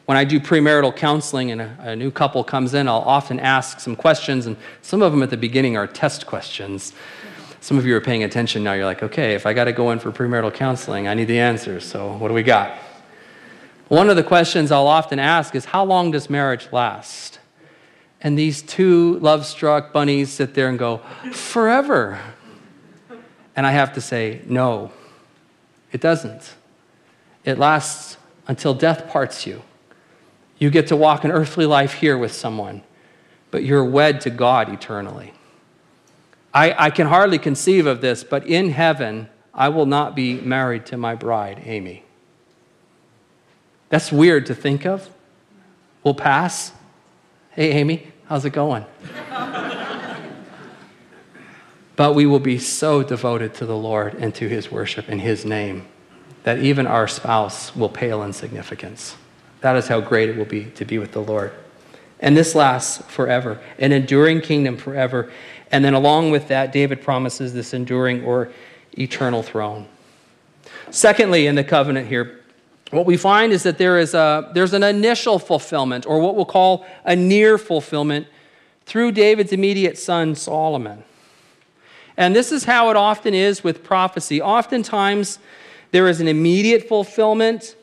when 0.06 0.18
I 0.18 0.24
do 0.24 0.40
premarital 0.40 0.96
counseling 0.96 1.52
and 1.52 1.60
a, 1.60 1.76
a, 1.80 1.96
new 1.96 2.10
couple 2.10 2.42
comes 2.42 2.74
in, 2.74 2.88
I'll 2.88 2.96
often 3.02 3.38
ask 3.38 3.78
some 3.78 3.94
questions, 3.94 4.46
and 4.46 4.56
some 4.82 5.02
of 5.02 5.12
them 5.12 5.22
at 5.22 5.30
the 5.30 5.36
beginning 5.36 5.76
are 5.76 5.86
test 5.86 6.26
questions. 6.26 6.92
Some 7.60 7.78
of 7.78 7.86
you 7.86 7.94
are 7.94 8.00
paying 8.00 8.24
attention 8.24 8.64
now. 8.64 8.72
You're 8.72 8.86
like, 8.86 9.04
okay, 9.04 9.34
if 9.34 9.46
I 9.46 9.52
got 9.52 9.64
to 9.64 9.72
go 9.72 9.92
in 9.92 10.00
for 10.00 10.10
premarital 10.10 10.54
counseling, 10.54 11.06
I 11.06 11.14
need 11.14 11.26
the 11.26 11.38
answers. 11.38 11.84
So, 11.84 12.16
what 12.16 12.28
do 12.28 12.34
we 12.34 12.42
got? 12.42 12.76
One 13.88 14.10
of 14.10 14.16
the 14.16 14.24
questions 14.24 14.72
I'll 14.72 14.88
often 14.88 15.20
ask 15.20 15.54
is, 15.54 15.66
how 15.66 15.84
long 15.84 16.10
does 16.10 16.28
marriage 16.28 16.68
last? 16.72 17.35
And 18.20 18.38
these 18.38 18.62
two 18.62 19.18
love 19.18 19.46
struck 19.46 19.92
bunnies 19.92 20.30
sit 20.30 20.54
there 20.54 20.68
and 20.68 20.78
go, 20.78 20.98
Forever. 21.32 22.18
And 23.54 23.66
I 23.66 23.72
have 23.72 23.92
to 23.94 24.00
say, 24.00 24.42
No, 24.46 24.90
it 25.92 26.00
doesn't. 26.00 26.54
It 27.44 27.58
lasts 27.58 28.16
until 28.48 28.74
death 28.74 29.08
parts 29.08 29.46
you. 29.46 29.62
You 30.58 30.70
get 30.70 30.86
to 30.88 30.96
walk 30.96 31.24
an 31.24 31.30
earthly 31.30 31.66
life 31.66 31.94
here 31.94 32.16
with 32.16 32.32
someone, 32.32 32.82
but 33.50 33.62
you're 33.62 33.84
wed 33.84 34.20
to 34.22 34.30
God 34.30 34.72
eternally. 34.72 35.32
I, 36.52 36.86
I 36.86 36.90
can 36.90 37.06
hardly 37.08 37.38
conceive 37.38 37.86
of 37.86 38.00
this, 38.00 38.24
but 38.24 38.46
in 38.46 38.70
heaven, 38.70 39.28
I 39.52 39.68
will 39.68 39.86
not 39.86 40.16
be 40.16 40.40
married 40.40 40.86
to 40.86 40.96
my 40.96 41.14
bride, 41.14 41.62
Amy. 41.64 42.04
That's 43.90 44.10
weird 44.10 44.46
to 44.46 44.54
think 44.54 44.86
of. 44.86 45.10
We'll 46.02 46.14
pass. 46.14 46.72
Hey, 47.56 47.72
Amy, 47.72 48.12
How's 48.26 48.44
it 48.44 48.50
going? 48.50 48.84
but 51.96 52.14
we 52.14 52.26
will 52.26 52.38
be 52.38 52.58
so 52.58 53.02
devoted 53.02 53.54
to 53.54 53.64
the 53.64 53.74
Lord 53.74 54.12
and 54.12 54.34
to 54.34 54.46
his 54.46 54.70
worship 54.70 55.08
in 55.08 55.20
his 55.20 55.46
name 55.46 55.86
that 56.42 56.58
even 56.58 56.86
our 56.86 57.08
spouse 57.08 57.74
will 57.74 57.88
pale 57.88 58.22
in 58.24 58.34
significance. 58.34 59.16
That 59.62 59.74
is 59.76 59.88
how 59.88 60.02
great 60.02 60.28
it 60.28 60.36
will 60.36 60.44
be 60.44 60.66
to 60.72 60.84
be 60.84 60.98
with 60.98 61.12
the 61.12 61.22
Lord. 61.22 61.50
And 62.20 62.36
this 62.36 62.54
lasts 62.54 63.02
forever, 63.10 63.58
an 63.78 63.90
enduring 63.90 64.42
kingdom 64.42 64.76
forever. 64.76 65.32
And 65.72 65.82
then, 65.82 65.94
along 65.94 66.32
with 66.32 66.48
that, 66.48 66.72
David 66.72 67.00
promises 67.00 67.54
this 67.54 67.72
enduring 67.72 68.22
or 68.22 68.52
eternal 68.98 69.42
throne. 69.42 69.88
Secondly, 70.90 71.46
in 71.46 71.54
the 71.54 71.64
covenant 71.64 72.08
here, 72.08 72.40
what 72.90 73.06
we 73.06 73.16
find 73.16 73.52
is 73.52 73.64
that 73.64 73.78
there 73.78 73.98
is 73.98 74.14
a, 74.14 74.50
there's 74.54 74.72
an 74.72 74.82
initial 74.82 75.38
fulfillment, 75.38 76.06
or 76.06 76.20
what 76.20 76.36
we'll 76.36 76.44
call 76.44 76.86
a 77.04 77.16
near 77.16 77.58
fulfillment, 77.58 78.28
through 78.84 79.12
David's 79.12 79.52
immediate 79.52 79.98
son, 79.98 80.36
Solomon. 80.36 81.02
And 82.16 82.34
this 82.34 82.52
is 82.52 82.64
how 82.64 82.90
it 82.90 82.96
often 82.96 83.34
is 83.34 83.64
with 83.64 83.82
prophecy. 83.82 84.40
Oftentimes, 84.40 85.38
there 85.90 86.08
is 86.08 86.20
an 86.20 86.28
immediate 86.28 86.88
fulfillment, 86.88 87.74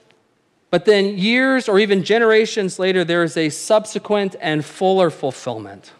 but 0.70 0.86
then 0.86 1.18
years 1.18 1.68
or 1.68 1.80
even 1.80 2.04
generations 2.04 2.80
later, 2.80 3.04
there 3.04 3.24
is 3.24 3.36
a 3.36 3.50
subsequent 3.50 4.36
and 4.40 4.64
fuller 4.64 5.10
fulfillment. 5.10 5.92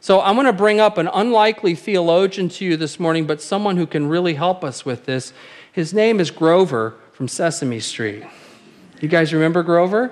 So 0.00 0.20
I'm 0.20 0.34
going 0.34 0.46
to 0.46 0.52
bring 0.52 0.80
up 0.80 0.96
an 0.98 1.08
unlikely 1.12 1.74
theologian 1.74 2.48
to 2.50 2.64
you 2.64 2.76
this 2.76 3.00
morning, 3.00 3.26
but 3.26 3.42
someone 3.42 3.76
who 3.76 3.86
can 3.86 4.06
really 4.06 4.34
help 4.34 4.62
us 4.62 4.84
with 4.84 5.06
this. 5.06 5.32
His 5.72 5.92
name 5.92 6.20
is 6.20 6.30
Grover 6.30 6.94
from 7.12 7.26
Sesame 7.26 7.80
Street. 7.80 8.22
You 9.04 9.10
guys 9.10 9.34
remember 9.34 9.62
Grover? 9.62 10.10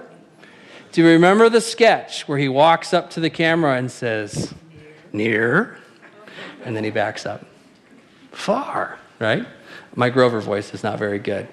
Do 0.92 1.00
you 1.00 1.08
remember 1.08 1.48
the 1.48 1.62
sketch 1.62 2.28
where 2.28 2.36
he 2.36 2.46
walks 2.46 2.92
up 2.92 3.08
to 3.12 3.20
the 3.20 3.30
camera 3.30 3.78
and 3.78 3.90
says, 3.90 4.52
Near? 5.14 5.78
And 6.62 6.76
then 6.76 6.84
he 6.84 6.90
backs 6.90 7.24
up. 7.24 7.42
Far, 8.32 8.98
right? 9.18 9.46
My 9.94 10.10
Grover 10.10 10.42
voice 10.42 10.74
is 10.74 10.82
not 10.82 10.98
very 10.98 11.18
good. 11.18 11.48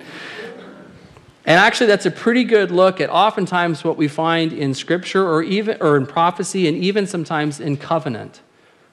And 1.45 1.57
actually, 1.57 1.87
that's 1.87 2.05
a 2.05 2.11
pretty 2.11 2.43
good 2.43 2.71
look 2.71 2.99
at 2.99 3.09
oftentimes 3.09 3.85
what 3.85 3.95
we 3.95 4.09
find 4.09 4.51
in 4.51 4.73
Scripture 4.73 5.25
or 5.25 5.41
even 5.41 5.77
or 5.79 5.95
in 5.95 6.05
prophecy 6.07 6.67
and 6.67 6.75
even 6.75 7.07
sometimes 7.07 7.61
in 7.61 7.77
covenant. 7.77 8.41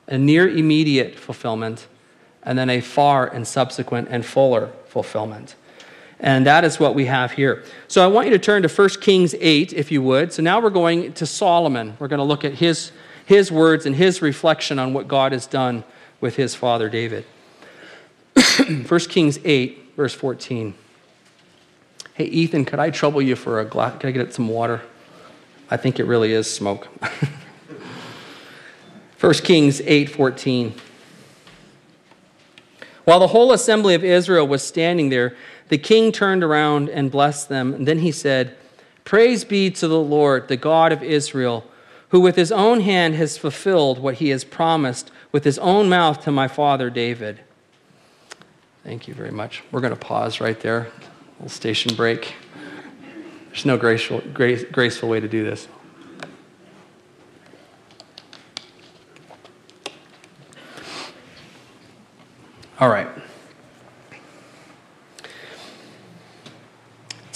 A 0.07 0.17
near 0.17 0.49
immediate 0.49 1.19
fulfillment, 1.19 1.89
and 2.45 2.57
then 2.57 2.71
a 2.71 2.81
far 2.81 3.27
and 3.27 3.45
subsequent 3.45 4.07
and 4.09 4.25
fuller 4.25 4.71
fulfillment. 4.87 5.57
And 6.19 6.47
that 6.47 6.65
is 6.65 6.81
what 6.81 6.95
we 6.95 7.07
have 7.07 7.33
here. 7.33 7.63
So 7.89 8.03
I 8.03 8.07
want 8.07 8.27
you 8.27 8.33
to 8.33 8.39
turn 8.39 8.63
to 8.63 8.69
1 8.69 8.89
Kings 9.01 9.35
8, 9.39 9.73
if 9.75 9.93
you 9.93 10.01
would. 10.03 10.33
So 10.33 10.43
now 10.43 10.61
we're 10.61 10.71
going 10.71 11.13
to 11.15 11.27
Solomon. 11.27 11.97
We're 11.99 12.09
going 12.09 12.19
to 12.19 12.25
look 12.25 12.45
at 12.45 12.55
his, 12.55 12.91
his 13.27 13.53
words 13.53 13.85
and 13.85 13.95
his 13.95 14.23
reflection 14.23 14.79
on 14.79 14.95
what 14.95 15.09
God 15.09 15.33
has 15.33 15.47
done 15.47 15.85
with 16.21 16.37
his 16.37 16.55
father 16.55 16.89
David. 16.89 17.27
1 18.67 18.85
Kings 19.01 19.39
8, 19.45 19.93
verse 19.97 20.15
14. 20.15 20.75
Hey, 22.15 22.25
Ethan, 22.25 22.65
could 22.65 22.79
I 22.79 22.89
trouble 22.89 23.21
you 23.21 23.37
for 23.37 23.61
a 23.61 23.65
glass? 23.67 24.01
Could 24.01 24.09
I 24.09 24.13
get 24.13 24.33
some 24.33 24.49
water? 24.49 24.81
I 25.71 25.77
think 25.77 26.01
it 26.01 26.05
really 26.05 26.33
is 26.33 26.51
smoke. 26.53 26.89
1 29.21 29.33
Kings 29.35 29.83
8, 29.83 30.09
14. 30.11 30.75
While 33.05 33.21
the 33.21 33.29
whole 33.29 33.53
assembly 33.53 33.95
of 33.95 34.03
Israel 34.03 34.47
was 34.47 34.63
standing 34.63 35.11
there, 35.11 35.37
the 35.69 35.79
king 35.79 36.13
turned 36.13 36.45
around 36.45 36.89
and 36.89 37.11
blessed 37.11 37.49
them. 37.49 37.75
And 37.75 37.87
then 37.87 37.99
he 38.01 38.13
said, 38.13 38.57
Praise 39.05 39.45
be 39.45 39.71
to 39.71 39.89
the 39.89 40.01
Lord, 40.01 40.49
the 40.49 40.57
God 40.57 40.93
of 40.93 41.03
Israel, 41.03 41.65
who 42.11 42.21
with 42.21 42.37
his 42.37 42.53
own 42.53 42.81
hand 42.81 43.15
has 43.15 43.39
fulfilled 43.39 43.99
what 43.99 44.17
he 44.17 44.31
has 44.31 44.45
promised 44.45 45.11
with 45.33 45.45
his 45.45 45.59
own 45.59 45.89
mouth 45.89 46.23
to 46.25 46.33
my 46.33 46.49
father 46.49 46.91
David. 46.91 47.41
Thank 48.85 49.09
you 49.09 49.15
very 49.15 49.31
much. 49.31 49.63
We're 49.73 49.81
going 49.81 49.93
to 49.93 49.99
pause 49.99 50.41
right 50.41 50.59
there. 50.61 50.89
Little 51.39 51.49
station 51.49 51.95
break. 51.95 52.35
There's 53.49 53.67
no 53.67 53.77
graceful, 53.77 54.23
grace, 54.33 54.65
graceful 54.65 55.09
way 55.09 55.19
to 55.19 55.29
do 55.29 55.45
this. 55.45 55.67
All 62.79 62.89
right. 62.89 63.09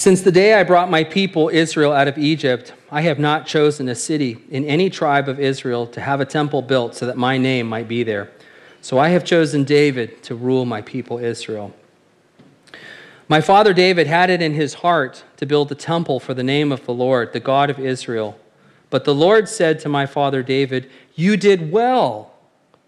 Since 0.00 0.22
the 0.22 0.32
day 0.32 0.54
I 0.54 0.64
brought 0.64 0.90
my 0.90 1.04
people 1.04 1.50
Israel 1.50 1.92
out 1.92 2.08
of 2.08 2.16
Egypt, 2.16 2.72
I 2.90 3.02
have 3.02 3.18
not 3.18 3.46
chosen 3.46 3.86
a 3.86 3.94
city 3.94 4.38
in 4.48 4.64
any 4.64 4.88
tribe 4.88 5.28
of 5.28 5.38
Israel 5.38 5.86
to 5.88 6.00
have 6.00 6.22
a 6.22 6.24
temple 6.24 6.62
built 6.62 6.94
so 6.94 7.04
that 7.04 7.18
my 7.18 7.36
name 7.36 7.68
might 7.68 7.86
be 7.86 8.02
there. 8.02 8.30
So 8.80 8.98
I 8.98 9.10
have 9.10 9.26
chosen 9.26 9.62
David 9.62 10.22
to 10.22 10.34
rule 10.34 10.64
my 10.64 10.80
people 10.80 11.18
Israel. 11.18 11.74
My 13.28 13.42
father 13.42 13.74
David 13.74 14.06
had 14.06 14.30
it 14.30 14.40
in 14.40 14.54
his 14.54 14.72
heart 14.72 15.22
to 15.36 15.44
build 15.44 15.70
a 15.70 15.74
temple 15.74 16.18
for 16.18 16.32
the 16.32 16.42
name 16.42 16.72
of 16.72 16.86
the 16.86 16.94
Lord, 16.94 17.34
the 17.34 17.38
God 17.38 17.68
of 17.68 17.78
Israel. 17.78 18.40
But 18.88 19.04
the 19.04 19.14
Lord 19.14 19.50
said 19.50 19.80
to 19.80 19.90
my 19.90 20.06
father 20.06 20.42
David, 20.42 20.90
You 21.14 21.36
did 21.36 21.70
well 21.70 22.32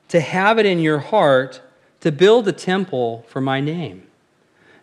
to 0.08 0.18
have 0.18 0.58
it 0.58 0.64
in 0.64 0.78
your 0.78 1.00
heart 1.00 1.60
to 2.00 2.10
build 2.10 2.48
a 2.48 2.52
temple 2.52 3.26
for 3.28 3.42
my 3.42 3.60
name. 3.60 4.06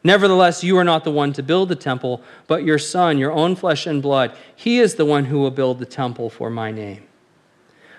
Nevertheless, 0.04 0.64
you 0.64 0.78
are 0.78 0.84
not 0.84 1.04
the 1.04 1.12
one 1.12 1.34
to 1.34 1.44
build 1.44 1.70
the 1.70 1.76
temple, 1.76 2.22
but 2.48 2.64
your 2.64 2.80
son, 2.80 3.18
your 3.18 3.32
own 3.32 3.56
flesh 3.56 3.86
and 3.86 4.02
blood. 4.02 4.32
He 4.56 4.80
is 4.80 4.96
the 4.96 5.06
one 5.06 5.26
who 5.26 5.40
will 5.40 5.52
build 5.52 5.80
the 5.80 5.86
temple 5.86 6.30
for 6.30 6.50
my 6.50 6.72
name. 6.72 7.04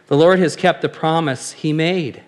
The 0.07 0.17
Lord 0.17 0.39
has 0.39 0.57
kept 0.57 0.83
the 0.83 0.89
promise 0.89 1.53
he 1.53 1.73
made. 1.73 2.23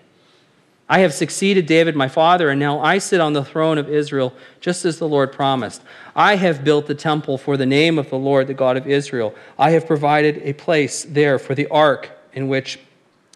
I 0.87 0.99
have 0.99 1.13
succeeded 1.13 1.65
David, 1.65 1.95
my 1.95 2.07
father, 2.07 2.49
and 2.49 2.59
now 2.59 2.79
I 2.79 2.97
sit 2.97 3.19
on 3.19 3.33
the 3.33 3.43
throne 3.43 3.77
of 3.77 3.89
Israel, 3.89 4.33
just 4.59 4.85
as 4.85 4.99
the 4.99 5.07
Lord 5.07 5.31
promised. 5.31 5.81
I 6.15 6.35
have 6.35 6.63
built 6.63 6.85
the 6.85 6.95
temple 6.95 7.37
for 7.37 7.57
the 7.57 7.65
name 7.65 7.97
of 7.97 8.09
the 8.09 8.17
Lord, 8.17 8.47
the 8.47 8.53
God 8.53 8.77
of 8.77 8.85
Israel. 8.85 9.33
I 9.57 9.71
have 9.71 9.87
provided 9.87 10.41
a 10.43 10.53
place 10.53 11.03
there 11.03 11.39
for 11.39 11.55
the 11.55 11.67
ark, 11.69 12.11
in 12.33 12.47
which 12.47 12.79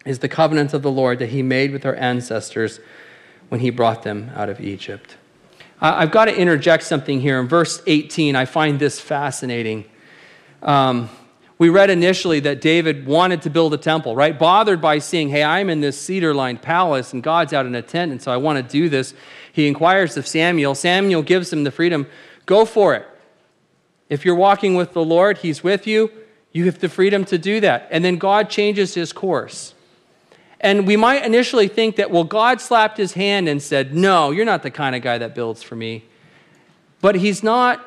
is 0.04 0.20
the 0.20 0.28
covenant 0.28 0.72
of 0.72 0.82
the 0.82 0.90
Lord 0.90 1.18
that 1.18 1.30
he 1.30 1.42
made 1.42 1.72
with 1.72 1.84
our 1.84 1.96
ancestors 1.96 2.80
when 3.48 3.60
he 3.60 3.70
brought 3.70 4.02
them 4.02 4.30
out 4.34 4.48
of 4.48 4.60
Egypt. 4.60 5.16
I've 5.80 6.10
got 6.10 6.24
to 6.24 6.36
interject 6.36 6.82
something 6.82 7.20
here. 7.20 7.38
In 7.38 7.46
verse 7.46 7.80
18, 7.86 8.34
I 8.34 8.44
find 8.46 8.80
this 8.80 8.98
fascinating. 8.98 9.84
Um, 10.62 11.08
we 11.56 11.68
read 11.68 11.90
initially 11.90 12.40
that 12.40 12.60
David 12.60 13.06
wanted 13.06 13.42
to 13.42 13.50
build 13.50 13.74
a 13.74 13.78
temple, 13.78 14.16
right? 14.16 14.36
Bothered 14.36 14.80
by 14.80 14.98
seeing, 14.98 15.28
hey, 15.28 15.42
I'm 15.42 15.70
in 15.70 15.80
this 15.80 16.00
cedar 16.00 16.34
lined 16.34 16.62
palace 16.62 17.12
and 17.12 17.22
God's 17.22 17.52
out 17.52 17.66
in 17.66 17.74
a 17.74 17.82
tent, 17.82 18.12
and 18.12 18.20
so 18.22 18.32
I 18.32 18.36
want 18.36 18.64
to 18.64 18.72
do 18.72 18.88
this. 18.88 19.14
He 19.52 19.66
inquires 19.66 20.16
of 20.16 20.26
Samuel. 20.26 20.74
Samuel 20.74 21.22
gives 21.22 21.52
him 21.52 21.64
the 21.64 21.70
freedom 21.70 22.06
go 22.46 22.64
for 22.64 22.94
it. 22.94 23.06
If 24.08 24.24
you're 24.24 24.34
walking 24.34 24.74
with 24.74 24.94
the 24.94 25.04
Lord, 25.04 25.38
He's 25.38 25.62
with 25.62 25.86
you, 25.86 26.10
you 26.52 26.64
have 26.64 26.78
the 26.78 26.88
freedom 26.88 27.24
to 27.26 27.38
do 27.38 27.60
that. 27.60 27.88
And 27.90 28.04
then 28.04 28.16
God 28.16 28.48
changes 28.48 28.94
his 28.94 29.12
course. 29.12 29.74
And 30.60 30.86
we 30.86 30.96
might 30.96 31.24
initially 31.24 31.68
think 31.68 31.96
that, 31.96 32.10
well, 32.10 32.24
God 32.24 32.60
slapped 32.60 32.98
his 32.98 33.12
hand 33.12 33.48
and 33.48 33.62
said, 33.62 33.94
No, 33.94 34.30
you're 34.30 34.44
not 34.44 34.62
the 34.62 34.70
kind 34.70 34.96
of 34.96 35.02
guy 35.02 35.18
that 35.18 35.34
builds 35.34 35.62
for 35.62 35.76
me. 35.76 36.04
But 37.00 37.16
he's 37.16 37.42
not. 37.42 37.84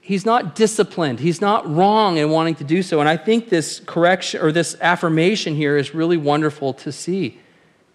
He's 0.00 0.24
not 0.24 0.54
disciplined. 0.54 1.18
He's 1.18 1.40
not 1.40 1.68
wrong 1.68 2.16
in 2.16 2.30
wanting 2.30 2.54
to 2.56 2.64
do 2.64 2.80
so. 2.84 3.00
And 3.00 3.08
I 3.08 3.16
think 3.16 3.48
this 3.48 3.80
correction 3.80 4.40
or 4.40 4.52
this 4.52 4.76
affirmation 4.80 5.56
here 5.56 5.76
is 5.76 5.96
really 5.96 6.16
wonderful 6.16 6.74
to 6.74 6.92
see. 6.92 7.40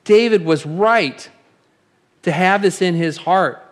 David 0.03 0.43
was 0.43 0.65
right 0.65 1.29
to 2.23 2.33
have 2.33 2.61
this 2.61 2.81
in 2.81 2.95
his 2.95 3.15
heart. 3.15 3.65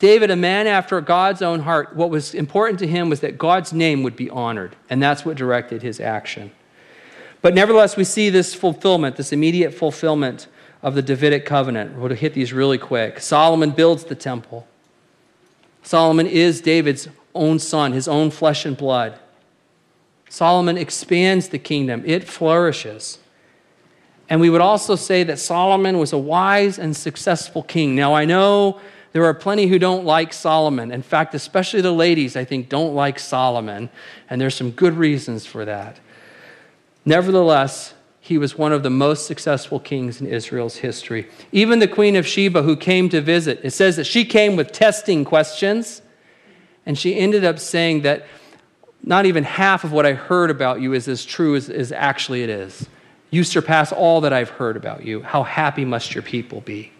David, 0.00 0.32
a 0.32 0.36
man 0.36 0.66
after 0.66 1.00
God's 1.00 1.40
own 1.40 1.60
heart, 1.60 1.94
what 1.94 2.10
was 2.10 2.34
important 2.34 2.80
to 2.80 2.86
him 2.88 3.08
was 3.08 3.20
that 3.20 3.38
God's 3.38 3.72
name 3.72 4.02
would 4.02 4.16
be 4.16 4.28
honored. 4.28 4.74
And 4.90 5.00
that's 5.00 5.24
what 5.24 5.36
directed 5.36 5.82
his 5.82 6.00
action. 6.00 6.50
But 7.42 7.54
nevertheless, 7.54 7.96
we 7.96 8.04
see 8.04 8.30
this 8.30 8.54
fulfillment, 8.54 9.16
this 9.16 9.32
immediate 9.32 9.74
fulfillment 9.74 10.46
of 10.80 10.94
the 10.94 11.02
Davidic 11.02 11.44
covenant. 11.44 11.96
We'll 11.96 12.14
hit 12.14 12.34
these 12.34 12.52
really 12.52 12.78
quick. 12.78 13.20
Solomon 13.20 13.72
builds 13.72 14.04
the 14.04 14.14
temple. 14.14 14.66
Solomon 15.82 16.26
is 16.26 16.60
David's 16.60 17.08
own 17.34 17.58
son, 17.58 17.92
his 17.92 18.06
own 18.06 18.30
flesh 18.30 18.64
and 18.64 18.76
blood. 18.76 19.18
Solomon 20.28 20.78
expands 20.78 21.48
the 21.48 21.58
kingdom, 21.58 22.02
it 22.06 22.24
flourishes. 22.24 23.18
And 24.30 24.40
we 24.40 24.48
would 24.48 24.60
also 24.60 24.96
say 24.96 25.24
that 25.24 25.38
Solomon 25.38 25.98
was 25.98 26.12
a 26.12 26.18
wise 26.18 26.78
and 26.78 26.96
successful 26.96 27.62
king. 27.62 27.94
Now, 27.94 28.14
I 28.14 28.24
know 28.24 28.80
there 29.12 29.24
are 29.24 29.34
plenty 29.34 29.66
who 29.66 29.78
don't 29.78 30.06
like 30.06 30.32
Solomon. 30.32 30.90
In 30.90 31.02
fact, 31.02 31.34
especially 31.34 31.82
the 31.82 31.92
ladies, 31.92 32.34
I 32.34 32.44
think, 32.44 32.70
don't 32.70 32.94
like 32.94 33.18
Solomon. 33.18 33.90
And 34.30 34.40
there's 34.40 34.54
some 34.54 34.70
good 34.70 34.94
reasons 34.96 35.44
for 35.44 35.66
that. 35.66 36.00
Nevertheless, 37.04 37.94
he 38.20 38.38
was 38.38 38.56
one 38.56 38.72
of 38.72 38.84
the 38.84 38.90
most 38.90 39.26
successful 39.26 39.80
kings 39.80 40.20
in 40.20 40.28
Israel's 40.28 40.76
history. 40.76 41.28
Even 41.50 41.80
the 41.80 41.88
Queen 41.88 42.14
of 42.14 42.26
Sheba, 42.26 42.62
who 42.62 42.76
came 42.76 43.08
to 43.08 43.20
visit, 43.20 43.60
it 43.64 43.72
says 43.72 43.96
that 43.96 44.04
she 44.04 44.24
came 44.24 44.54
with 44.54 44.70
testing 44.70 45.24
questions, 45.24 46.02
and 46.86 46.96
she 46.96 47.18
ended 47.18 47.44
up 47.44 47.58
saying 47.58 48.02
that 48.02 48.26
not 49.02 49.26
even 49.26 49.42
half 49.42 49.82
of 49.82 49.90
what 49.90 50.06
I 50.06 50.12
heard 50.12 50.50
about 50.50 50.80
you 50.80 50.92
is 50.92 51.08
as 51.08 51.24
true 51.24 51.56
as, 51.56 51.68
as 51.68 51.90
actually 51.90 52.44
it 52.44 52.50
is. 52.50 52.88
You 53.30 53.42
surpass 53.42 53.90
all 53.90 54.20
that 54.20 54.32
I've 54.32 54.50
heard 54.50 54.76
about 54.76 55.04
you. 55.04 55.22
How 55.22 55.42
happy 55.42 55.84
must 55.84 56.14
your 56.14 56.22
people 56.22 56.60
be? 56.60 56.92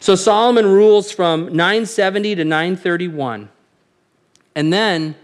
So 0.00 0.16
Solomon 0.16 0.66
rules 0.66 1.12
from 1.12 1.54
970 1.54 2.36
to 2.36 2.44
931. 2.44 3.50
And 4.56 4.72
then, 4.72 5.14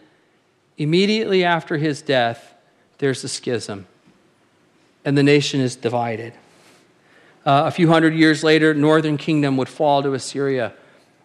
immediately 0.77 1.43
after 1.43 1.79
his 1.79 2.03
death, 2.03 2.55
there's 2.99 3.25
a 3.25 3.29
schism. 3.29 3.87
and 5.05 5.17
the 5.17 5.23
nation 5.23 5.61
is 5.61 5.77
divided. 5.77 6.33
Uh, 7.47 7.63
a 7.67 7.71
few 7.71 7.89
hundred 7.89 8.13
years 8.15 8.43
later, 8.43 8.75
northern 8.75 9.17
kingdom 9.17 9.57
would 9.57 9.69
fall 9.69 10.03
to 10.03 10.13
Assyria. 10.15 10.75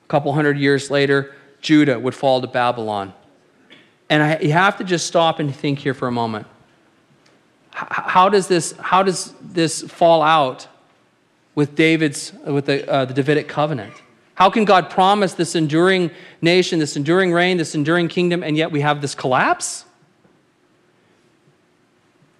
A 0.03 0.07
couple 0.07 0.31
hundred 0.33 0.57
years 0.59 0.91
later, 0.91 1.33
Judah 1.61 1.99
would 1.99 2.13
fall 2.13 2.39
to 2.41 2.47
Babylon. 2.47 3.11
And 4.07 4.21
I, 4.21 4.37
you 4.39 4.51
have 4.51 4.77
to 4.77 4.83
just 4.83 5.07
stop 5.07 5.39
and 5.39 5.53
think 5.53 5.79
here 5.79 5.95
for 5.95 6.07
a 6.07 6.11
moment. 6.11 6.45
H- 7.73 7.87
how 7.89 8.29
does 8.29 8.47
this, 8.47 8.73
how 8.79 9.01
does 9.01 9.33
this 9.41 9.81
fall 9.81 10.21
out 10.21 10.67
with 11.55 11.75
David's, 11.75 12.33
with 12.45 12.67
the, 12.67 12.87
uh, 12.87 13.05
the 13.05 13.15
Davidic 13.15 13.47
covenant? 13.47 13.93
How 14.35 14.51
can 14.51 14.63
God 14.63 14.91
promise 14.91 15.33
this 15.33 15.55
enduring 15.55 16.11
nation, 16.41 16.77
this 16.77 16.95
enduring 16.95 17.31
reign, 17.33 17.57
this 17.57 17.73
enduring 17.73 18.09
kingdom, 18.09 18.43
and 18.43 18.55
yet 18.55 18.71
we 18.71 18.81
have 18.81 19.01
this 19.01 19.15
collapse? 19.15 19.85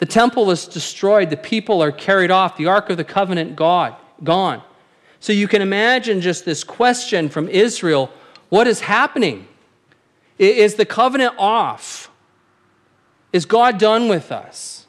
The 0.01 0.07
temple 0.07 0.49
is 0.49 0.65
destroyed, 0.65 1.29
the 1.29 1.37
people 1.37 1.83
are 1.83 1.91
carried 1.91 2.31
off, 2.31 2.57
the 2.57 2.65
Ark 2.65 2.89
of 2.89 2.97
the 2.97 3.03
Covenant 3.03 3.55
God, 3.55 3.95
gone. 4.23 4.63
So 5.19 5.31
you 5.31 5.47
can 5.47 5.61
imagine 5.61 6.21
just 6.21 6.43
this 6.43 6.63
question 6.63 7.29
from 7.29 7.47
Israel 7.47 8.11
what 8.49 8.65
is 8.65 8.81
happening? 8.81 9.47
Is 10.39 10.73
the 10.75 10.85
covenant 10.85 11.35
off? 11.37 12.09
Is 13.31 13.45
God 13.45 13.77
done 13.77 14.09
with 14.09 14.31
us? 14.31 14.87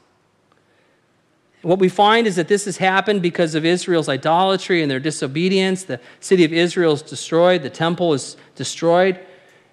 What 1.61 1.77
we 1.77 1.89
find 1.89 2.25
is 2.25 2.35
that 2.35 2.47
this 2.47 2.65
has 2.65 2.77
happened 2.77 3.21
because 3.21 3.53
of 3.53 3.63
Israel's 3.63 4.09
idolatry 4.09 4.81
and 4.81 4.89
their 4.89 4.99
disobedience. 4.99 5.83
The 5.83 6.01
city 6.21 6.43
of 6.43 6.51
Israel 6.51 6.93
is 6.93 7.03
destroyed, 7.03 7.61
the 7.61 7.69
temple 7.69 8.13
is 8.13 8.35
destroyed, 8.55 9.19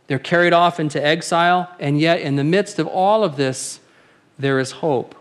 they're 0.07 0.18
carried 0.18 0.53
off 0.53 0.79
into 0.79 1.05
exile, 1.05 1.74
and 1.81 1.98
yet 1.98 2.20
in 2.20 2.37
the 2.37 2.44
midst 2.44 2.79
of 2.79 2.87
all 2.87 3.24
of 3.24 3.37
this, 3.37 3.81
there 4.38 4.61
is 4.61 4.70
hope 4.72 5.16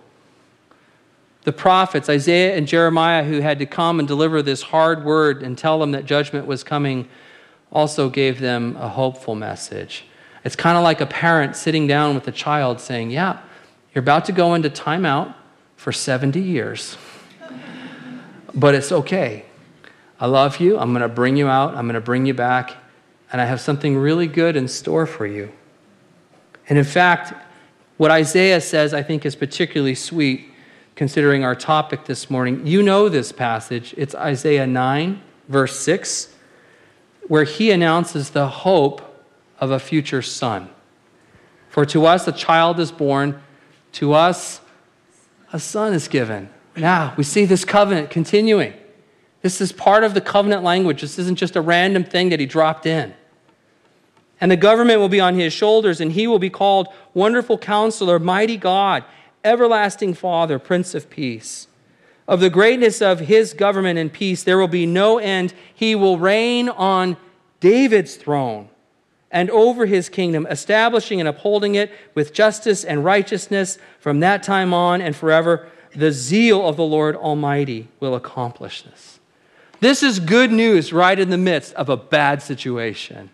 the 1.44 1.54
prophets, 1.54 2.10
Isaiah 2.10 2.56
and 2.56 2.68
Jeremiah, 2.68 3.24
who 3.24 3.40
had 3.40 3.60
to 3.60 3.66
come 3.66 4.00
and 4.00 4.08
deliver 4.08 4.42
this 4.42 4.62
hard 4.62 5.06
word 5.06 5.42
and 5.42 5.58
tell 5.58 5.80
them 5.80 5.92
that 5.92 6.06
judgment 6.06 6.46
was 6.46 6.64
coming, 6.64 7.08
also 7.72 8.10
gave 8.10 8.40
them 8.40 8.76
a 8.78 8.90
hopeful 8.90 9.36
message. 9.36 10.06
It's 10.44 10.56
kind 10.56 10.78
of 10.78 10.84
like 10.84 11.02
a 11.02 11.06
parent 11.06 11.56
sitting 11.56 11.88
down 11.88 12.16
with 12.16 12.28
a 12.28 12.32
child 12.32 12.80
saying, 12.80 13.12
Yeah, 13.12 13.40
you're 13.94 14.02
about 14.02 14.26
to 14.26 14.32
go 14.32 14.54
into 14.54 14.70
timeout 14.70 15.34
for 15.76 15.92
70 15.92 16.40
years, 16.40 16.98
but 18.54 18.76
it's 18.76 18.92
okay. 18.92 19.46
I 20.20 20.26
love 20.26 20.60
you. 20.60 20.78
I'm 20.78 20.92
going 20.92 21.02
to 21.02 21.08
bring 21.08 21.38
you 21.38 21.48
out. 21.48 21.76
I'm 21.76 21.86
going 21.86 21.94
to 21.94 22.02
bring 22.02 22.26
you 22.26 22.34
back. 22.34 22.76
And 23.32 23.40
I 23.40 23.46
have 23.46 23.62
something 23.62 23.98
really 23.98 24.28
good 24.28 24.58
in 24.58 24.68
store 24.68 25.06
for 25.06 25.26
you. 25.26 25.52
And 26.68 26.78
in 26.78 26.84
fact, 26.84 27.34
what 27.98 28.12
Isaiah 28.12 28.60
says, 28.60 28.94
I 28.94 29.02
think, 29.02 29.26
is 29.26 29.36
particularly 29.36 29.96
sweet 29.96 30.49
considering 31.00 31.46
our 31.46 31.56
topic 31.56 32.04
this 32.04 32.30
morning. 32.30 32.68
You 32.68 32.84
know 32.84 33.08
this 33.08 33.32
passage. 33.32 33.96
It's 33.96 34.14
Isaiah 34.14 34.68
9, 34.68 35.22
verse 35.48 35.80
6, 35.80 36.36
where 37.30 37.46
he 37.46 37.72
announces 37.72 38.32
the 38.32 38.50
hope 38.50 39.24
of 39.62 39.72
a 39.72 39.80
future 39.80 40.22
son. 40.22 40.70
For 41.70 41.86
to 41.86 42.06
us 42.06 42.28
a 42.28 42.34
child 42.34 42.82
is 42.82 42.92
born, 42.92 43.42
to 43.94 44.12
us 44.12 44.60
a 45.54 45.60
son 45.62 45.94
is 45.94 46.10
given. 46.10 46.50
Now, 46.76 47.14
we 47.16 47.24
see 47.24 47.46
this 47.46 47.64
covenant 47.64 48.10
continuing. 48.10 48.74
This 49.42 49.62
is 49.62 49.72
part 49.72 50.04
of 50.04 50.14
the 50.14 50.20
covenant 50.20 50.64
language. 50.64 51.00
This 51.00 51.18
isn't 51.18 51.38
just 51.38 51.56
a 51.56 51.62
random 51.62 52.04
thing 52.04 52.28
that 52.28 52.42
he 52.42 52.46
dropped 52.46 52.86
in. 52.86 53.14
And 54.42 54.52
the 54.52 54.58
government 54.58 55.00
will 55.00 55.08
be 55.08 55.22
on 55.22 55.36
his 55.36 55.54
shoulders, 55.54 56.02
and 56.02 56.12
he 56.12 56.28
will 56.28 56.40
be 56.40 56.50
called 56.50 56.90
Wonderful 57.14 57.58
Counselor, 57.58 58.20
Mighty 58.20 58.58
God 58.58 59.06
everlasting 59.44 60.14
Father, 60.14 60.60
Prince 60.60 60.94
of 60.96 61.10
Peace. 61.10 61.68
Of 62.28 62.42
the 62.42 62.50
greatness 62.50 63.02
of 63.02 63.22
his 63.22 63.54
government 63.54 63.98
and 63.98 64.14
peace, 64.14 64.44
there 64.44 64.58
will 64.58 64.68
be 64.68 64.86
no 64.86 65.18
end. 65.18 65.54
He 65.74 65.96
will 65.96 66.20
reign 66.20 66.70
on 66.70 67.18
David's 67.60 68.16
throne 68.16 68.70
and 69.32 69.50
over 69.50 69.86
his 69.86 70.10
kingdom, 70.10 70.48
establishing 70.50 71.20
and 71.20 71.28
upholding 71.28 71.76
it 71.76 71.92
with 72.16 72.34
justice 72.34 72.84
and 72.84 73.04
righteousness 73.04 73.78
from 74.00 74.20
that 74.20 74.44
time 74.44 74.74
on 74.74 75.02
and 75.02 75.16
forever. 75.16 75.70
The 75.96 76.12
zeal 76.12 76.68
of 76.68 76.78
the 76.78 76.84
Lord 76.84 77.16
Almighty 77.16 77.88
will 78.00 78.16
accomplish 78.16 78.84
this. 78.84 79.20
This 79.80 80.04
is 80.04 80.20
good 80.20 80.52
news 80.52 80.92
right 80.92 81.18
in 81.18 81.30
the 81.30 81.38
midst 81.38 81.74
of 81.74 81.90
a 81.90 81.98
bad 81.98 82.42
situation. 82.42 83.30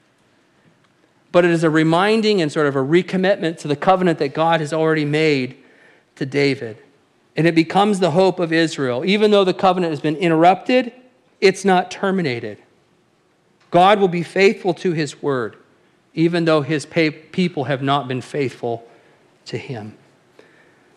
But 1.32 1.44
it 1.44 1.52
is 1.52 1.64
a 1.64 1.70
reminding 1.70 2.42
and 2.42 2.52
sort 2.52 2.68
of 2.68 2.76
a 2.76 2.84
recommitment 2.84 3.58
to 3.60 3.68
the 3.68 3.76
covenant 3.76 4.20
that 4.20 4.34
God 4.34 4.62
has 4.62 4.72
already 4.72 5.06
made 5.06 5.58
to 6.16 6.26
David. 6.26 6.78
And 7.36 7.46
it 7.46 7.56
becomes 7.56 8.00
the 8.00 8.12
hope 8.12 8.40
of 8.40 8.54
Israel. 8.54 9.04
Even 9.06 9.32
though 9.32 9.44
the 9.44 9.54
covenant 9.54 9.92
has 9.92 10.00
been 10.00 10.16
interrupted, 10.16 10.94
it's 11.42 11.66
not 11.66 11.92
terminated. 11.92 12.58
God 13.72 14.00
will 14.00 14.08
be 14.08 14.24
faithful 14.24 14.74
to 14.76 14.94
his 14.94 15.22
word, 15.22 15.58
even 16.14 16.46
though 16.46 16.62
his 16.62 16.86
people 16.86 17.66
have 17.66 17.82
not 17.82 18.08
been 18.08 18.22
faithful 18.22 18.88
to 19.46 19.58
him. 19.58 19.98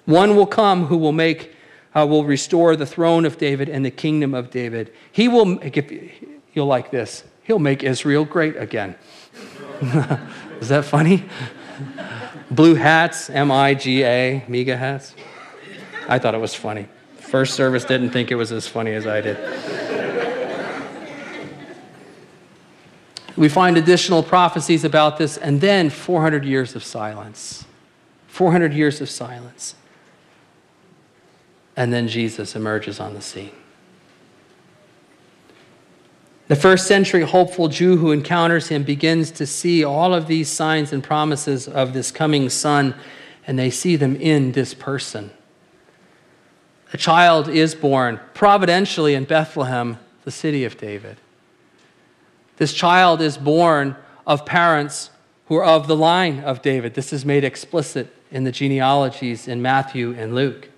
One 0.05 0.37
will 0.37 0.47
come 0.47 0.87
who 0.87 0.97
will 0.97 1.13
make, 1.13 1.55
uh, 1.95 2.07
will 2.09 2.25
restore 2.25 2.77
the 2.77 2.87
throne 2.87 3.25
of 3.25 3.37
David 3.37 3.69
and 3.69 3.85
the 3.85 3.91
kingdom 3.91 4.33
of 4.33 4.51
David. 4.51 4.93
He 5.11 5.29
will, 5.29 5.61
you'll 6.53 6.67
like 6.67 6.91
this, 6.91 7.25
he'll 7.43 7.59
make 7.59 7.83
Israel 7.83 8.25
great 8.25 8.57
again. 8.57 8.95
Is 10.61 10.69
that 10.69 10.85
funny? 10.85 11.25
Blue 12.51 12.75
hats, 12.75 13.29
M 13.31 13.51
I 13.51 13.75
G 13.75 14.05
A, 14.05 14.45
MIGA 14.49 14.79
hats. 14.79 15.15
I 16.09 16.19
thought 16.19 16.35
it 16.35 16.41
was 16.41 16.55
funny. 16.55 16.89
First 17.19 17.55
service 17.55 17.85
didn't 17.85 18.11
think 18.11 18.31
it 18.31 18.37
was 18.37 18.53
as 18.53 18.67
funny 18.67 18.95
as 18.95 19.07
I 19.07 19.21
did. 19.21 19.37
we 23.37 23.49
find 23.49 23.77
additional 23.77 24.23
prophecies 24.23 24.85
about 24.85 25.19
this, 25.19 25.37
and 25.37 25.61
then 25.61 25.91
400 25.91 26.45
years 26.45 26.75
of 26.75 26.83
silence. 26.83 27.67
400 28.27 28.73
years 28.73 29.01
of 29.01 29.09
silence. 29.09 29.75
And 31.77 31.93
then 31.93 32.09
Jesus 32.09 32.57
emerges 32.57 32.99
on 32.99 33.15
the 33.15 33.21
scene. 33.21 33.53
The 36.49 36.57
first 36.57 36.87
century 36.87 37.23
hopeful 37.23 37.69
Jew 37.69 37.99
who 37.99 38.11
encounters 38.11 38.69
him 38.69 38.83
begins 38.83 39.31
to 39.33 39.47
see 39.47 39.85
all 39.85 40.15
of 40.15 40.27
these 40.27 40.49
signs 40.49 40.95
and 40.95 41.05
promises 41.05 41.69
of 41.69 41.93
this 41.93 42.11
coming 42.11 42.49
son, 42.49 42.95
and 43.47 43.59
they 43.59 43.69
see 43.69 43.97
them 43.97 44.17
in 44.17 44.53
this 44.53 44.73
person. 44.73 45.31
A 46.95 46.97
child 46.97 47.49
is 47.49 47.75
born 47.75 48.19
providentially 48.33 49.15
in 49.15 49.25
Bethlehem, 49.25 49.99
the 50.25 50.31
city 50.31 50.65
of 50.65 50.79
David. 50.79 51.19
This 52.57 52.73
child 52.73 53.21
is 53.21 53.37
born 53.37 53.95
of 54.27 54.47
parents 54.47 55.11
who 55.47 55.57
are 55.57 55.65
of 55.65 55.87
the 55.87 55.97
line 55.97 56.41
of 56.41 56.63
David. 56.63 56.95
This 56.95 57.13
is 57.13 57.27
made 57.27 57.45
explicit 57.45 58.15
in 58.31 58.45
the 58.45 58.53
genealogies 58.53 59.49
in 59.49 59.61
Matthew 59.61 60.15
and 60.15 60.35
Luke. 60.35 60.71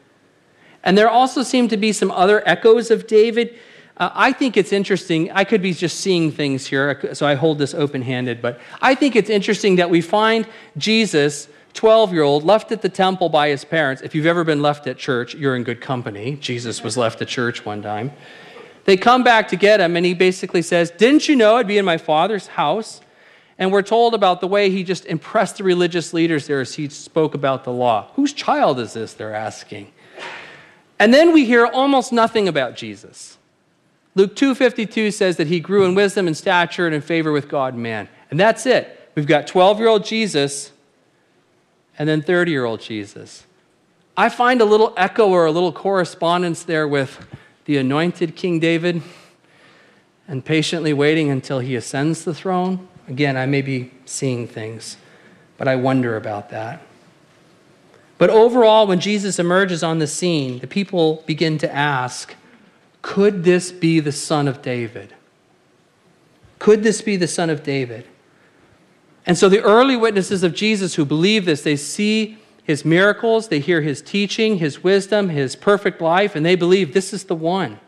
And 0.83 0.99
there 0.99 1.09
also 1.09 1.45
seem 1.45 1.69
to 1.69 1.77
be 1.77 1.93
some 1.93 2.11
other 2.11 2.43
echoes 2.47 2.91
of 2.91 3.07
David 3.07 3.57
uh, 4.01 4.11
I 4.15 4.33
think 4.33 4.57
it's 4.57 4.73
interesting. 4.73 5.31
I 5.31 5.45
could 5.45 5.61
be 5.61 5.75
just 5.75 6.01
seeing 6.01 6.33
things 6.33 6.67
here, 6.67 7.15
so 7.15 7.27
I 7.27 7.35
hold 7.35 7.59
this 7.59 7.75
open 7.75 8.01
handed, 8.01 8.41
but 8.41 8.59
I 8.81 8.95
think 8.95 9.15
it's 9.15 9.29
interesting 9.29 9.77
that 9.77 9.91
we 9.91 10.01
find 10.01 10.49
Jesus, 10.79 11.49
12 11.75 12.15
year 12.15 12.23
old, 12.23 12.43
left 12.43 12.73
at 12.73 12.81
the 12.81 12.89
temple 12.89 13.29
by 13.29 13.51
his 13.51 13.63
parents. 13.63 14.01
If 14.01 14.15
you've 14.15 14.25
ever 14.25 14.43
been 14.43 14.63
left 14.63 14.87
at 14.87 14.97
church, 14.97 15.35
you're 15.35 15.55
in 15.55 15.65
good 15.65 15.83
company. 15.83 16.37
Jesus 16.37 16.83
was 16.83 16.97
left 16.97 17.21
at 17.21 17.29
church 17.29 17.67
one 17.67 17.83
time. 17.83 18.11
They 18.87 18.97
come 18.97 19.23
back 19.23 19.49
to 19.49 19.57
get 19.57 19.83
him, 19.83 19.95
and 19.97 20.07
he 20.07 20.15
basically 20.15 20.63
says, 20.63 20.91
Didn't 20.91 21.29
you 21.29 21.37
know 21.37 21.57
I'd 21.57 21.69
be 21.69 21.77
in 21.77 21.85
my 21.85 21.99
father's 21.99 22.47
house? 22.47 23.03
And 23.59 23.71
we're 23.71 23.83
told 23.83 24.15
about 24.15 24.41
the 24.41 24.47
way 24.47 24.71
he 24.71 24.83
just 24.83 25.05
impressed 25.05 25.59
the 25.59 25.65
religious 25.65 26.15
leaders 26.15 26.47
there 26.47 26.63
as 26.63 26.75
he 26.75 26.89
spoke 26.89 27.35
about 27.35 27.65
the 27.65 27.73
law. 27.73 28.11
Whose 28.15 28.33
child 28.33 28.81
is 28.81 28.95
this? 28.95 29.13
They're 29.13 29.35
asking. 29.35 29.93
And 30.99 31.13
then 31.13 31.35
we 31.35 31.45
hear 31.45 31.67
almost 31.67 32.15
nothing 32.15 32.49
about 32.49 32.75
Jesus. 32.77 33.37
Luke 34.15 34.35
2:52 34.35 35.13
says 35.13 35.37
that 35.37 35.47
he 35.47 35.61
grew 35.61 35.85
in 35.85 35.95
wisdom 35.95 36.27
and 36.27 36.37
stature 36.37 36.87
and 36.87 36.95
in 36.95 37.01
favor 37.01 37.33
with 37.33 37.49
God 37.49 37.75
and 37.75 37.83
man. 37.83 38.09
And 38.31 38.39
that's 38.39 38.67
it. 38.67 39.11
We've 39.15 39.27
got 39.27 39.47
12-year-old 39.47 40.05
Jesus 40.05 40.73
and 41.99 42.09
then 42.09 42.23
30-year-old 42.23 42.81
Jesus. 42.81 43.45
I 44.17 44.29
find 44.29 44.61
a 44.61 44.65
little 44.65 44.93
echo 44.97 45.29
or 45.29 45.47
a 45.47 45.53
little 45.53 45.73
correspondence 45.73 46.63
there 46.63 46.87
with 46.87 47.27
the 47.65 47.77
anointed 47.77 48.37
King 48.37 48.59
David 48.59 49.03
and 50.27 50.45
patiently 50.45 50.93
waiting 50.93 51.31
until 51.31 51.61
he 51.61 51.75
ascends 51.77 52.25
the 52.25 52.35
throne. 52.35 52.89
Again, 53.09 53.37
I 53.37 53.47
may 53.47 53.63
be 53.63 53.93
seeing 54.05 54.47
things, 54.47 54.97
but 55.57 55.69
I 55.69 55.77
wonder 55.77 56.17
about 56.17 56.51
that. 56.51 56.83
But 58.19 58.31
overall, 58.31 58.87
when 58.87 59.01
Jesus 59.01 59.39
emerges 59.39 59.83
on 59.83 59.99
the 59.99 60.07
scene, 60.07 60.59
the 60.59 60.67
people 60.67 61.25
begin 61.27 61.59
to 61.59 61.75
ask, 61.75 62.35
could 63.03 63.45
this 63.45 63.73
be 63.73 64.01
the 64.01 64.13
son 64.13 64.47
of 64.49 64.63
David? 64.63 65.15
Could 66.59 66.83
this 66.83 67.01
be 67.03 67.17
the 67.17 67.29
son 67.29 67.51
of 67.51 67.63
David? 67.63 68.07
And 69.27 69.37
so 69.37 69.49
the 69.49 69.63
early 69.63 69.97
witnesses 69.97 70.43
of 70.43 70.55
Jesus 70.55 70.95
who 70.95 71.05
believe 71.05 71.45
this, 71.45 71.63
they 71.63 71.77
see 71.77 72.39
his 72.65 72.85
miracles, 72.85 73.49
they 73.49 73.61
hear 73.61 73.83
his 73.83 74.03
teaching, 74.03 74.59
his 74.59 74.83
wisdom, 74.83 75.29
his 75.29 75.57
perfect 75.57 76.01
life, 76.01 76.35
and 76.35 76.45
they 76.45 76.57
believe 76.57 76.93
this 76.93 77.13
is 77.13 77.25
the 77.25 77.35
one. 77.35 77.81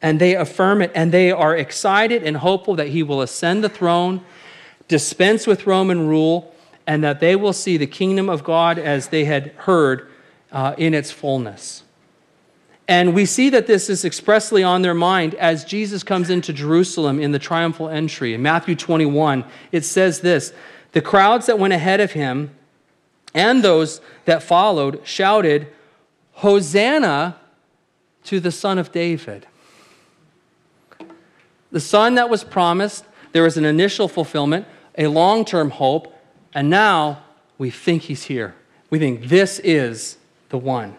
And 0.00 0.20
they 0.20 0.34
affirm 0.34 0.82
it, 0.82 0.92
and 0.94 1.12
they 1.12 1.30
are 1.30 1.56
excited 1.56 2.22
and 2.22 2.36
hopeful 2.36 2.74
that 2.76 2.88
he 2.88 3.02
will 3.02 3.22
ascend 3.22 3.64
the 3.64 3.68
throne, 3.68 4.22
dispense 4.88 5.46
with 5.46 5.66
Roman 5.66 6.08
rule, 6.08 6.54
and 6.86 7.02
that 7.02 7.20
they 7.20 7.36
will 7.36 7.52
see 7.52 7.76
the 7.76 7.86
kingdom 7.86 8.28
of 8.28 8.44
God 8.44 8.78
as 8.78 9.08
they 9.08 9.24
had 9.24 9.52
heard 9.56 10.10
uh, 10.52 10.74
in 10.76 10.94
its 10.94 11.10
fullness. 11.10 11.83
And 12.86 13.14
we 13.14 13.24
see 13.24 13.48
that 13.50 13.66
this 13.66 13.88
is 13.88 14.04
expressly 14.04 14.62
on 14.62 14.82
their 14.82 14.94
mind 14.94 15.34
as 15.36 15.64
Jesus 15.64 16.02
comes 16.02 16.28
into 16.28 16.52
Jerusalem 16.52 17.18
in 17.18 17.32
the 17.32 17.38
triumphal 17.38 17.88
entry. 17.88 18.34
In 18.34 18.42
Matthew 18.42 18.74
21, 18.74 19.44
it 19.72 19.84
says 19.84 20.20
this 20.20 20.52
The 20.92 21.00
crowds 21.00 21.46
that 21.46 21.58
went 21.58 21.72
ahead 21.72 22.00
of 22.00 22.12
him 22.12 22.50
and 23.34 23.64
those 23.64 24.00
that 24.26 24.42
followed 24.42 25.00
shouted, 25.04 25.66
Hosanna 26.34 27.36
to 28.24 28.40
the 28.40 28.52
Son 28.52 28.78
of 28.78 28.92
David. 28.92 29.46
The 31.72 31.80
Son 31.80 32.14
that 32.14 32.28
was 32.28 32.44
promised, 32.44 33.04
there 33.32 33.42
was 33.42 33.56
an 33.56 33.64
initial 33.64 34.08
fulfillment, 34.08 34.66
a 34.96 35.08
long 35.08 35.44
term 35.44 35.70
hope, 35.70 36.14
and 36.54 36.70
now 36.70 37.22
we 37.58 37.70
think 37.70 38.02
he's 38.02 38.24
here. 38.24 38.54
We 38.90 38.98
think 38.98 39.24
this 39.24 39.58
is 39.60 40.18
the 40.50 40.58
one. 40.58 40.94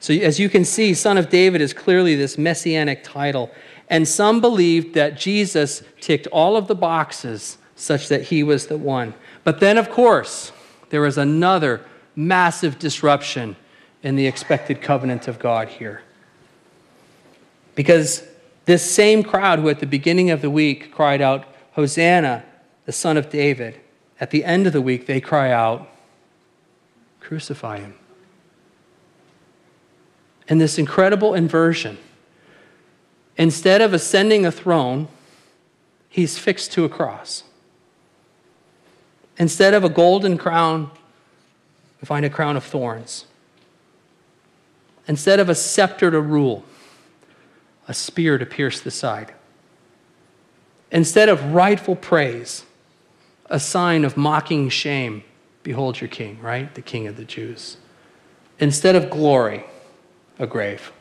So, 0.00 0.14
as 0.14 0.38
you 0.38 0.48
can 0.48 0.64
see, 0.64 0.94
Son 0.94 1.18
of 1.18 1.28
David 1.28 1.60
is 1.60 1.72
clearly 1.72 2.14
this 2.14 2.38
messianic 2.38 3.02
title. 3.02 3.50
And 3.88 4.06
some 4.06 4.40
believed 4.40 4.94
that 4.94 5.16
Jesus 5.16 5.82
ticked 6.00 6.26
all 6.28 6.56
of 6.56 6.68
the 6.68 6.74
boxes 6.74 7.58
such 7.74 8.08
that 8.08 8.24
he 8.24 8.42
was 8.42 8.66
the 8.66 8.78
one. 8.78 9.14
But 9.44 9.60
then, 9.60 9.78
of 9.78 9.90
course, 9.90 10.52
there 10.90 11.00
was 11.00 11.18
another 11.18 11.80
massive 12.14 12.78
disruption 12.78 13.56
in 14.02 14.14
the 14.14 14.26
expected 14.26 14.82
covenant 14.82 15.26
of 15.26 15.38
God 15.38 15.68
here. 15.68 16.02
Because 17.74 18.22
this 18.66 18.88
same 18.88 19.22
crowd 19.22 19.58
who 19.58 19.68
at 19.68 19.80
the 19.80 19.86
beginning 19.86 20.30
of 20.30 20.42
the 20.42 20.50
week 20.50 20.92
cried 20.92 21.20
out, 21.20 21.44
Hosanna, 21.72 22.44
the 22.84 22.92
Son 22.92 23.16
of 23.16 23.30
David, 23.30 23.80
at 24.20 24.30
the 24.30 24.44
end 24.44 24.66
of 24.66 24.72
the 24.72 24.80
week 24.82 25.06
they 25.06 25.20
cry 25.20 25.50
out, 25.50 25.88
Crucify 27.20 27.78
him 27.80 27.94
and 30.48 30.60
this 30.60 30.78
incredible 30.78 31.34
inversion. 31.34 31.98
Instead 33.36 33.80
of 33.80 33.92
ascending 33.92 34.44
a 34.44 34.50
throne, 34.50 35.08
he's 36.08 36.38
fixed 36.38 36.72
to 36.72 36.84
a 36.84 36.88
cross. 36.88 37.44
Instead 39.36 39.74
of 39.74 39.84
a 39.84 39.88
golden 39.88 40.36
crown, 40.36 40.90
we 42.00 42.06
find 42.06 42.24
a 42.24 42.30
crown 42.30 42.56
of 42.56 42.64
thorns. 42.64 43.26
Instead 45.06 45.38
of 45.38 45.48
a 45.48 45.54
scepter 45.54 46.10
to 46.10 46.20
rule, 46.20 46.64
a 47.86 47.94
spear 47.94 48.36
to 48.38 48.44
pierce 48.44 48.80
the 48.80 48.90
side. 48.90 49.32
Instead 50.90 51.28
of 51.28 51.52
rightful 51.52 51.96
praise, 51.96 52.64
a 53.46 53.60
sign 53.60 54.04
of 54.04 54.16
mocking 54.16 54.68
shame, 54.68 55.22
behold 55.62 56.00
your 56.00 56.08
king, 56.08 56.40
right? 56.40 56.74
The 56.74 56.82
king 56.82 57.06
of 57.06 57.16
the 57.16 57.24
Jews. 57.24 57.76
Instead 58.58 58.96
of 58.96 59.08
glory, 59.08 59.64
a 60.38 60.46
grave. 60.46 60.92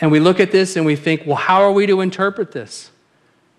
And 0.00 0.10
we 0.10 0.20
look 0.20 0.40
at 0.40 0.52
this 0.52 0.76
and 0.76 0.86
we 0.86 0.96
think, 0.96 1.26
well, 1.26 1.36
how 1.36 1.62
are 1.62 1.72
we 1.72 1.86
to 1.86 2.00
interpret 2.00 2.52
this? 2.52 2.90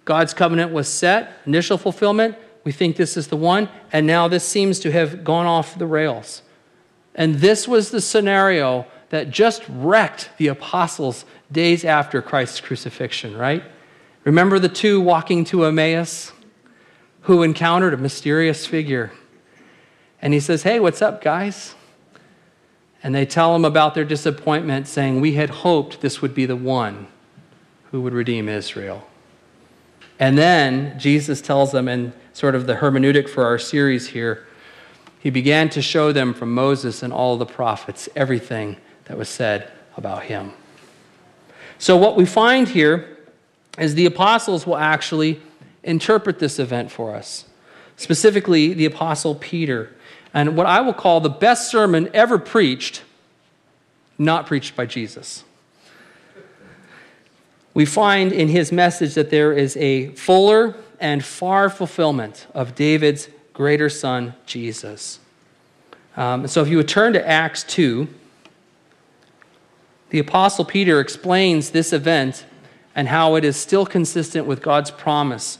God's 0.05 0.33
covenant 0.33 0.71
was 0.71 0.87
set, 0.87 1.33
initial 1.45 1.77
fulfillment. 1.77 2.35
We 2.63 2.71
think 2.71 2.95
this 2.95 3.17
is 3.17 3.27
the 3.27 3.35
one, 3.35 3.69
and 3.91 4.07
now 4.07 4.27
this 4.27 4.43
seems 4.43 4.79
to 4.79 4.91
have 4.91 5.23
gone 5.23 5.45
off 5.45 5.77
the 5.77 5.85
rails. 5.85 6.41
And 7.15 7.35
this 7.35 7.67
was 7.67 7.91
the 7.91 8.01
scenario 8.01 8.85
that 9.09 9.29
just 9.31 9.63
wrecked 9.67 10.29
the 10.37 10.47
apostles 10.47 11.25
days 11.51 11.83
after 11.83 12.21
Christ's 12.21 12.61
crucifixion, 12.61 13.35
right? 13.35 13.63
Remember 14.23 14.59
the 14.59 14.69
two 14.69 15.01
walking 15.01 15.43
to 15.45 15.65
Emmaus 15.65 16.31
who 17.21 17.43
encountered 17.43 17.93
a 17.93 17.97
mysterious 17.97 18.65
figure. 18.65 19.11
And 20.21 20.33
he 20.33 20.39
says, 20.39 20.63
Hey, 20.63 20.79
what's 20.79 21.01
up, 21.01 21.21
guys? 21.23 21.75
And 23.01 23.15
they 23.15 23.25
tell 23.25 23.55
him 23.55 23.63
about 23.63 23.95
their 23.95 24.03
disappointment, 24.03 24.87
saying, 24.87 25.21
We 25.21 25.33
had 25.33 25.49
hoped 25.49 26.01
this 26.01 26.21
would 26.21 26.33
be 26.33 26.45
the 26.45 26.55
one 26.55 27.07
who 27.91 28.01
would 28.01 28.13
redeem 28.13 28.49
Israel. 28.49 29.07
And 30.19 30.37
then 30.37 30.99
Jesus 30.99 31.39
tells 31.39 31.71
them, 31.71 31.87
in 31.87 32.13
sort 32.33 32.55
of 32.55 32.67
the 32.67 32.75
hermeneutic 32.75 33.29
for 33.29 33.45
our 33.45 33.57
series 33.57 34.07
here, 34.07 34.45
he 35.19 35.29
began 35.29 35.69
to 35.69 35.81
show 35.81 36.11
them 36.11 36.33
from 36.33 36.53
Moses 36.53 37.03
and 37.03 37.11
all 37.11 37.37
the 37.37 37.45
prophets 37.45 38.09
everything 38.15 38.77
that 39.05 39.17
was 39.17 39.29
said 39.29 39.71
about 39.97 40.23
him. 40.23 40.53
So, 41.77 41.95
what 41.95 42.15
we 42.15 42.25
find 42.25 42.67
here 42.67 43.17
is 43.77 43.95
the 43.95 44.05
apostles 44.05 44.67
will 44.67 44.77
actually 44.77 45.41
interpret 45.83 46.39
this 46.39 46.59
event 46.59 46.91
for 46.91 47.15
us, 47.15 47.45
specifically 47.95 48.73
the 48.73 48.85
apostle 48.85 49.35
Peter 49.35 49.93
and 50.33 50.55
what 50.55 50.65
I 50.65 50.81
will 50.81 50.93
call 50.93 51.21
the 51.21 51.29
best 51.29 51.69
sermon 51.69 52.09
ever 52.13 52.37
preached, 52.37 53.03
not 54.17 54.45
preached 54.45 54.75
by 54.75 54.85
Jesus. 54.85 55.43
We 57.73 57.85
find 57.85 58.31
in 58.31 58.49
his 58.49 58.71
message 58.71 59.13
that 59.13 59.29
there 59.29 59.53
is 59.53 59.77
a 59.77 60.09
fuller 60.09 60.75
and 60.99 61.23
far 61.23 61.69
fulfillment 61.69 62.47
of 62.53 62.75
David's 62.75 63.29
greater 63.53 63.89
son, 63.89 64.33
Jesus. 64.45 65.19
Um, 66.17 66.47
so 66.47 66.61
if 66.61 66.67
you 66.67 66.77
would 66.77 66.87
turn 66.87 67.13
to 67.13 67.27
Acts 67.27 67.63
2, 67.63 68.07
the 70.09 70.19
Apostle 70.19 70.65
Peter 70.65 70.99
explains 70.99 71.69
this 71.69 71.93
event 71.93 72.45
and 72.95 73.07
how 73.07 73.35
it 73.35 73.45
is 73.45 73.55
still 73.55 73.85
consistent 73.85 74.45
with 74.45 74.61
God's 74.61 74.91
promise 74.91 75.59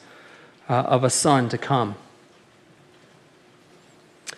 uh, 0.67 0.73
of 0.73 1.03
a 1.03 1.09
son 1.09 1.49
to 1.49 1.57
come. 1.57 1.95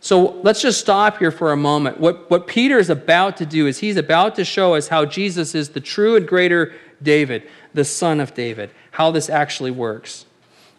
So 0.00 0.40
let's 0.42 0.62
just 0.62 0.80
stop 0.80 1.18
here 1.18 1.30
for 1.30 1.52
a 1.52 1.56
moment. 1.56 1.98
What, 1.98 2.30
what 2.30 2.46
Peter 2.46 2.78
is 2.78 2.88
about 2.88 3.36
to 3.38 3.46
do 3.46 3.66
is 3.66 3.78
he's 3.78 3.96
about 3.96 4.36
to 4.36 4.44
show 4.44 4.74
us 4.74 4.88
how 4.88 5.04
Jesus 5.04 5.54
is 5.54 5.70
the 5.70 5.80
true 5.80 6.16
and 6.16 6.26
greater 6.26 6.72
David, 7.02 7.48
the 7.74 7.84
son 7.84 8.20
of 8.20 8.34
David, 8.34 8.70
how 8.92 9.10
this 9.10 9.28
actually 9.28 9.72
works. 9.72 10.24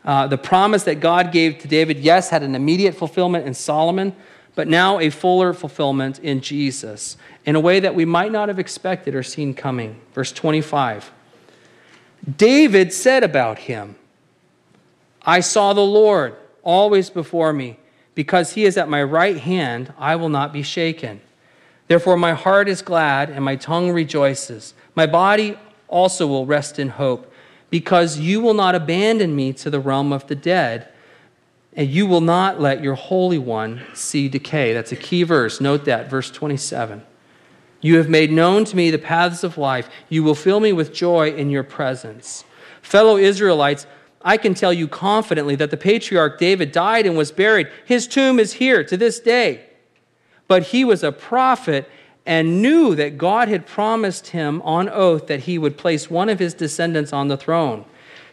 Uh, 0.06 0.28
the 0.28 0.38
promise 0.38 0.84
that 0.84 1.02
God 1.02 1.32
gave 1.32 1.60
to 1.60 1.68
David, 1.68 2.00
yes, 2.00 2.30
had 2.30 2.44
an 2.44 2.56
immediate 2.56 2.96
fulfillment 2.96 3.46
in 3.46 3.54
Solomon, 3.54 4.16
but 4.56 4.68
now 4.68 5.00
a 5.00 5.10
fuller 5.10 5.54
fulfillment 5.54 6.20
in 6.20 6.40
Jesus 6.40 7.18
in 7.46 7.56
a 7.56 7.60
way 7.60 7.80
that 7.80 7.96
we 7.96 8.06
might 8.06 8.32
not 8.32 8.48
have 8.48 8.60
expected 8.60 9.16
or 9.16 9.24
seen 9.24 9.54
coming. 9.54 10.00
Verse 10.14 10.32
25 10.32 11.12
David 12.38 12.92
said 12.92 13.24
about 13.24 13.60
him, 13.60 13.96
I 15.26 15.40
saw 15.40 15.74
the 15.74 15.82
Lord 15.82 16.36
always 16.64 17.10
before 17.10 17.54
me 17.54 17.78
because 18.20 18.52
he 18.52 18.66
is 18.66 18.76
at 18.76 18.90
my 18.90 19.02
right 19.02 19.38
hand, 19.38 19.94
I 19.98 20.18
will 20.18 20.28
not 20.28 20.52
be 20.52 20.62
shaken. 20.62 21.22
Therefore, 21.88 22.18
my 22.18 22.34
heart 22.34 22.68
is 22.68 22.82
glad 22.82 23.30
and 23.30 23.46
my 23.46 23.56
tongue 23.56 23.92
rejoices. 23.92 24.74
My 24.94 25.06
body 25.06 25.58
also 25.88 26.28
will 26.28 26.46
rest 26.46 26.80
in 26.80 26.90
hope, 26.90 27.32
because 27.70 28.20
you 28.20 28.42
will 28.42 28.54
not 28.54 28.76
abandon 28.76 29.38
me 29.38 29.54
to 29.54 29.70
the 29.70 29.80
realm 29.80 30.12
of 30.12 30.28
the 30.28 30.36
dead, 30.36 30.90
and 31.72 31.88
you 31.88 32.06
will 32.06 32.20
not 32.20 32.60
let 32.60 32.84
your 32.84 32.96
Holy 32.96 33.38
One 33.38 33.84
see 33.94 34.28
decay. 34.28 34.74
That's 34.74 34.92
a 34.92 34.98
key 34.98 35.24
verse. 35.24 35.62
Note 35.62 35.86
that, 35.86 36.10
verse 36.10 36.30
27. 36.30 37.02
You 37.80 37.96
have 37.96 38.10
made 38.10 38.34
known 38.34 38.66
to 38.66 38.76
me 38.76 38.92
the 38.92 38.98
paths 38.98 39.46
of 39.46 39.58
life. 39.58 39.88
You 40.10 40.24
will 40.24 40.36
fill 40.36 40.60
me 40.60 40.74
with 40.74 40.94
joy 40.94 41.32
in 41.32 41.52
your 41.52 41.64
presence. 41.64 42.44
Fellow 42.82 43.16
Israelites, 43.16 43.88
I 44.22 44.38
can 44.38 44.54
tell 44.54 44.74
you 44.74 44.88
confidently 44.88 45.56
that 45.56 45.72
the 45.72 45.78
patriarch 45.78 46.40
David 46.40 46.72
died 46.72 47.06
and 47.06 47.18
was 47.18 47.32
buried. 47.32 47.70
His 47.86 48.08
tomb 48.08 48.40
is 48.40 48.54
here 48.54 48.84
to 48.84 48.98
this 48.98 49.20
day. 49.20 49.66
But 50.48 50.64
he 50.68 50.84
was 50.84 51.04
a 51.04 51.12
prophet 51.12 51.90
and 52.26 52.62
knew 52.62 52.96
that 52.96 53.18
God 53.18 53.48
had 53.48 53.66
promised 53.66 54.28
him 54.28 54.62
on 54.64 54.90
oath 54.90 55.28
that 55.28 55.42
he 55.42 55.58
would 55.58 55.78
place 55.78 56.10
one 56.10 56.30
of 56.30 56.40
his 56.40 56.54
descendants 56.54 57.14
on 57.14 57.28
the 57.28 57.38
throne. 57.38 57.86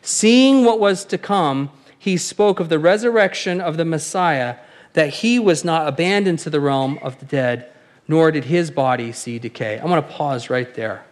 Seeing 0.03 0.65
what 0.65 0.81
was 0.81 1.05
to 1.07 1.19
come, 1.19 1.71
he 1.99 2.17
spoke 2.17 2.61
of 2.61 2.69
the 2.69 2.79
resurrection 2.79 3.61
of 3.61 3.77
the 3.77 3.85
Messiah 3.85 4.57
that 4.93 5.09
he 5.09 5.39
was 5.39 5.65
not 5.65 5.87
abandoned 5.87 6.39
to 6.41 6.51
the 6.51 6.61
realm 6.61 6.99
of 7.03 7.19
the 7.19 7.27
dead, 7.27 7.71
nor 8.09 8.31
did 8.31 8.45
his 8.45 8.71
body 8.71 9.13
see 9.13 9.39
decay. 9.39 9.79
I 9.79 9.85
want 9.85 10.07
to 10.07 10.15
pause 10.15 10.49
right 10.49 10.73
there. 10.75 11.05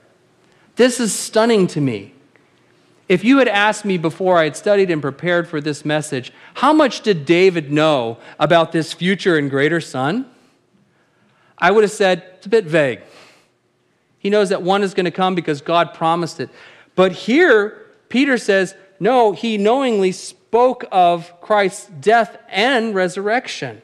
This 0.76 0.98
is 0.98 1.12
stunning 1.12 1.66
to 1.68 1.80
me. 1.80 2.13
If 3.08 3.22
you 3.22 3.38
had 3.38 3.48
asked 3.48 3.84
me 3.84 3.98
before 3.98 4.38
I 4.38 4.44
had 4.44 4.56
studied 4.56 4.90
and 4.90 5.02
prepared 5.02 5.46
for 5.46 5.60
this 5.60 5.84
message, 5.84 6.32
how 6.54 6.72
much 6.72 7.02
did 7.02 7.26
David 7.26 7.70
know 7.70 8.18
about 8.38 8.72
this 8.72 8.92
future 8.92 9.36
and 9.36 9.50
greater 9.50 9.80
son? 9.80 10.26
I 11.58 11.70
would 11.70 11.84
have 11.84 11.90
said 11.90 12.24
it's 12.36 12.46
a 12.46 12.50
bit 12.50 12.64
vague. 12.64 13.00
He 14.18 14.30
knows 14.30 14.48
that 14.48 14.62
one 14.62 14.82
is 14.82 14.94
going 14.94 15.04
to 15.04 15.10
come 15.10 15.34
because 15.34 15.60
God 15.60 15.92
promised 15.92 16.40
it. 16.40 16.48
But 16.94 17.12
here, 17.12 17.90
Peter 18.08 18.38
says, 18.38 18.74
no, 18.98 19.32
he 19.32 19.58
knowingly 19.58 20.12
spoke 20.12 20.84
of 20.90 21.40
Christ's 21.42 21.86
death 22.00 22.38
and 22.48 22.94
resurrection. 22.94 23.82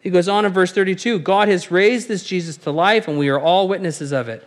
He 0.00 0.10
goes 0.10 0.28
on 0.28 0.44
in 0.44 0.52
verse 0.52 0.72
32 0.72 1.20
God 1.20 1.48
has 1.48 1.70
raised 1.70 2.08
this 2.08 2.24
Jesus 2.24 2.56
to 2.58 2.70
life, 2.70 3.06
and 3.06 3.18
we 3.18 3.28
are 3.28 3.38
all 3.38 3.68
witnesses 3.68 4.10
of 4.10 4.28
it. 4.28 4.46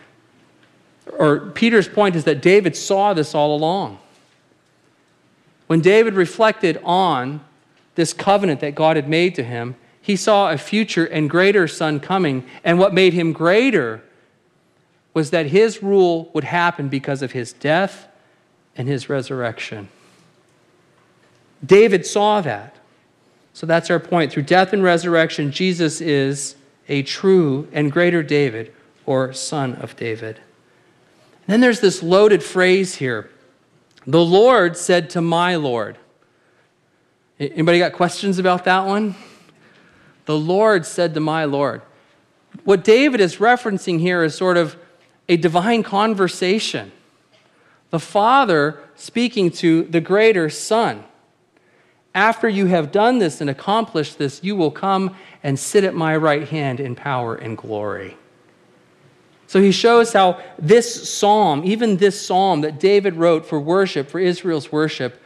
or 1.17 1.39
Peter's 1.39 1.87
point 1.87 2.15
is 2.15 2.23
that 2.23 2.41
David 2.41 2.75
saw 2.75 3.13
this 3.13 3.33
all 3.35 3.55
along. 3.55 3.99
When 5.67 5.81
David 5.81 6.15
reflected 6.15 6.79
on 6.83 7.41
this 7.95 8.13
covenant 8.13 8.59
that 8.59 8.75
God 8.75 8.95
had 8.95 9.07
made 9.07 9.35
to 9.35 9.43
him, 9.43 9.75
he 10.01 10.15
saw 10.15 10.51
a 10.51 10.57
future 10.57 11.05
and 11.05 11.29
greater 11.29 11.67
son 11.67 11.99
coming. 11.99 12.45
And 12.63 12.79
what 12.79 12.93
made 12.93 13.13
him 13.13 13.33
greater 13.33 14.03
was 15.13 15.29
that 15.31 15.47
his 15.47 15.83
rule 15.83 16.29
would 16.33 16.43
happen 16.43 16.89
because 16.89 17.21
of 17.21 17.33
his 17.33 17.53
death 17.53 18.07
and 18.75 18.87
his 18.87 19.09
resurrection. 19.09 19.89
David 21.63 22.05
saw 22.05 22.41
that. 22.41 22.75
So 23.53 23.65
that's 23.65 23.89
our 23.89 23.99
point. 23.99 24.31
Through 24.31 24.43
death 24.43 24.73
and 24.73 24.81
resurrection, 24.81 25.51
Jesus 25.51 26.01
is 26.01 26.55
a 26.87 27.03
true 27.03 27.67
and 27.71 27.91
greater 27.91 28.23
David 28.23 28.73
or 29.05 29.33
son 29.33 29.75
of 29.75 29.95
David. 29.95 30.39
Then 31.47 31.61
there's 31.61 31.79
this 31.79 32.01
loaded 32.01 32.43
phrase 32.43 32.95
here. 32.95 33.29
The 34.07 34.23
Lord 34.23 34.77
said 34.77 35.09
to 35.11 35.21
my 35.21 35.55
Lord. 35.55 35.97
Anybody 37.39 37.79
got 37.79 37.93
questions 37.93 38.39
about 38.39 38.65
that 38.65 38.85
one? 38.85 39.15
The 40.25 40.37
Lord 40.37 40.85
said 40.85 41.13
to 41.15 41.19
my 41.19 41.45
Lord. 41.45 41.81
What 42.63 42.83
David 42.83 43.19
is 43.19 43.37
referencing 43.37 43.99
here 43.99 44.23
is 44.23 44.35
sort 44.35 44.57
of 44.57 44.75
a 45.27 45.37
divine 45.37 45.83
conversation. 45.83 46.91
The 47.89 47.99
Father 47.99 48.79
speaking 48.95 49.51
to 49.51 49.83
the 49.83 50.01
greater 50.01 50.49
Son. 50.49 51.03
After 52.13 52.49
you 52.49 52.65
have 52.67 52.91
done 52.91 53.19
this 53.19 53.41
and 53.41 53.49
accomplished 53.49 54.17
this, 54.17 54.43
you 54.43 54.55
will 54.55 54.71
come 54.71 55.15
and 55.43 55.57
sit 55.57 55.83
at 55.83 55.95
my 55.95 56.15
right 56.15 56.47
hand 56.47 56.79
in 56.79 56.95
power 56.95 57.35
and 57.35 57.57
glory. 57.57 58.17
So 59.51 59.61
he 59.61 59.73
shows 59.73 60.13
how 60.13 60.41
this 60.57 61.09
psalm, 61.13 61.63
even 61.65 61.97
this 61.97 62.25
psalm 62.25 62.61
that 62.61 62.79
David 62.79 63.15
wrote 63.15 63.45
for 63.45 63.59
worship, 63.59 64.09
for 64.09 64.17
Israel's 64.17 64.71
worship, 64.71 65.21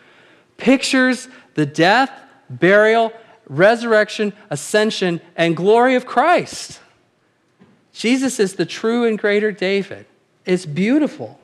pictures 0.58 1.28
the 1.54 1.68
death, 1.68 2.10
burial, 2.50 3.14
resurrection, 3.48 4.34
ascension, 4.50 5.22
and 5.36 5.56
glory 5.56 5.94
of 5.94 6.08
Christ. 6.08 6.80
Jesus 7.94 8.40
is 8.40 8.56
the 8.56 8.66
true 8.66 9.06
and 9.06 9.20
greater 9.20 9.52
David. 9.52 10.08
It's 10.44 10.66
beautiful. 10.66 11.40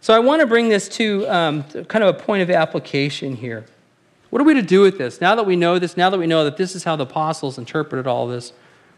So 0.00 0.14
I 0.14 0.20
want 0.20 0.38
to 0.38 0.46
bring 0.46 0.68
this 0.68 0.88
to 0.90 1.26
um, 1.26 1.64
kind 1.64 2.04
of 2.04 2.14
a 2.14 2.18
point 2.20 2.44
of 2.44 2.50
application 2.50 3.34
here. 3.34 3.64
What 4.30 4.40
are 4.40 4.44
we 4.44 4.54
to 4.54 4.62
do 4.62 4.82
with 4.82 4.98
this? 4.98 5.20
Now 5.20 5.34
that 5.34 5.46
we 5.46 5.56
know 5.56 5.80
this, 5.80 5.96
now 5.96 6.10
that 6.10 6.18
we 6.18 6.28
know 6.28 6.44
that 6.44 6.56
this 6.56 6.76
is 6.76 6.84
how 6.84 6.94
the 6.94 7.02
apostles 7.02 7.58
interpreted 7.58 8.06
all 8.06 8.28
this, 8.28 8.52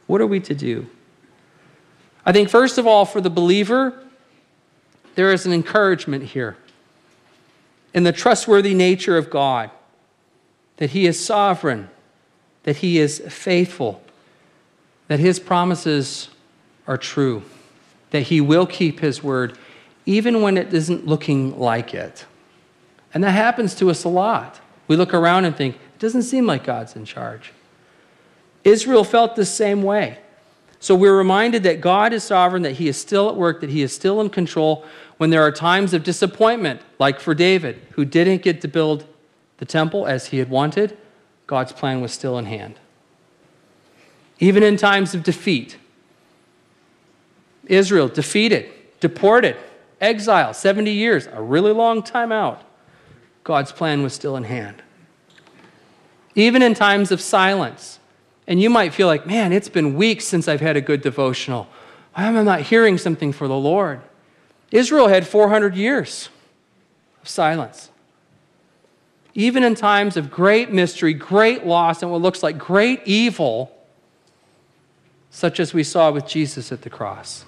what 0.07 0.21
are 0.21 0.27
we 0.27 0.39
to 0.41 0.55
do? 0.55 0.91
I 2.27 2.33
think, 2.33 2.51
first 2.51 2.77
of 2.77 2.87
all, 2.89 3.05
for 3.05 3.21
the 3.21 3.31
believer, 3.31 4.03
there 5.15 5.33
is 5.33 5.47
an 5.47 5.53
encouragement 5.53 6.25
here 6.25 6.57
in 7.95 8.03
the 8.03 8.13
trustworthy 8.13 8.75
nature 8.75 9.17
of 9.17 9.31
God, 9.31 9.71
that 10.79 10.91
He 10.91 11.07
is 11.07 11.25
sovereign, 11.25 11.89
that 12.65 12.79
He 12.79 12.99
is 12.99 13.23
faithful, 13.29 14.03
that 15.07 15.21
His 15.21 15.39
promises 15.39 16.29
are 16.87 16.99
true, 16.99 17.43
that 18.11 18.25
He 18.25 18.41
will 18.41 18.67
keep 18.67 19.01
His 19.01 19.23
word, 19.23 19.57
even 20.05 20.43
when 20.43 20.59
it 20.59 20.75
isn't 20.75 21.07
looking 21.07 21.59
like 21.59 21.95
it. 21.95 22.27
And 23.15 23.25
that 23.25 23.31
happens 23.31 23.75
to 23.77 23.89
us 23.89 24.05
a 24.05 24.09
lot. 24.09 24.61
We 24.89 24.97
look 24.97 25.15
around 25.15 25.47
and 25.47 25.57
think, 25.57 25.77
it 25.77 25.99
doesn't 26.01 26.25
seem 26.25 26.45
like 26.45 26.65
God's 26.65 26.97
in 26.97 27.05
charge. 27.05 27.53
Israel 28.65 29.05
felt 29.05 29.37
the 29.37 29.47
same 29.47 29.83
way. 29.83 30.19
So 30.87 30.95
we're 30.95 31.19
reminded 31.19 31.65
that 31.65 31.81
God 31.81 32.13
is 32.13 32.23
sovereign, 32.23 32.63
that 32.63 32.77
He 32.77 32.87
is 32.87 32.97
still 32.97 33.29
at 33.29 33.35
work, 33.35 33.61
that 33.61 33.71
He 33.71 33.83
is 33.83 33.93
still 33.93 34.21
in 34.21 34.31
control 34.31 34.85
when 35.17 35.31
there 35.31 35.43
are 35.43 35.51
times 35.51 35.93
of 35.93 36.05
disappointment, 36.05 36.81
like 37.01 37.19
for 37.19 37.35
David, 37.35 37.83
who 37.95 38.05
didn't 38.05 38.43
get 38.43 38.61
to 38.61 38.69
build 38.69 39.05
the 39.57 39.65
temple 39.65 40.07
as 40.07 40.29
he 40.29 40.39
had 40.39 40.49
wanted. 40.49 40.97
God's 41.49 41.73
plan 41.73 42.03
was 42.03 42.13
still 42.13 42.39
in 42.39 42.47
hand. 42.47 42.79
Even 44.39 44.63
in 44.63 44.77
times 44.77 45.13
of 45.13 45.25
defeat, 45.25 45.77
Israel 47.67 48.07
defeated, 48.07 48.71
deported, 49.01 49.57
exile, 50.01 50.55
70 50.55 50.93
years, 50.93 51.27
a 51.33 51.43
really 51.43 51.73
long 51.73 52.01
time 52.01 52.31
out. 52.31 52.63
God's 53.43 53.73
plan 53.73 54.05
was 54.05 54.13
still 54.13 54.37
in 54.37 54.45
hand. 54.45 54.85
Even 56.37 56.63
in 56.63 56.75
times 56.75 57.11
of 57.11 57.21
silence, 57.21 57.99
and 58.47 58.61
you 58.61 58.71
might 58.71 58.95
feel 58.95 59.07
like, 59.07 59.27
man, 59.27 59.53
it's 59.53 59.69
been 59.69 59.97
weeks 59.97 60.25
since 60.25 60.49
I've 60.49 60.61
had 60.61 60.77
a 60.77 60.81
good 60.81 61.03
devotional. 61.03 61.69
Why 62.15 62.25
am 62.25 62.37
I 62.37 62.43
not 62.43 62.61
hearing 62.63 62.99
something 62.99 63.33
for 63.33 63.49
the 63.49 63.57
Lord? 63.57 64.01
Israel 64.71 65.09
had 65.09 65.27
400 65.27 65.75
years 65.75 66.29
of 67.23 67.29
silence. 67.29 67.91
Even 69.35 69.63
in 69.63 69.75
times 69.75 70.17
of 70.17 70.31
great 70.31 70.73
mystery, 70.73 71.13
great 71.13 71.67
loss, 71.67 72.03
and 72.03 72.11
what 72.11 72.23
looks 72.23 72.43
like 72.43 72.57
great 72.57 73.03
evil, 73.05 73.71
such 75.31 75.61
as 75.61 75.75
we 75.75 75.85
saw 75.85 76.11
with 76.11 76.27
Jesus 76.27 76.73
at 76.73 76.83
the 76.83 76.91
cross, 76.91 77.45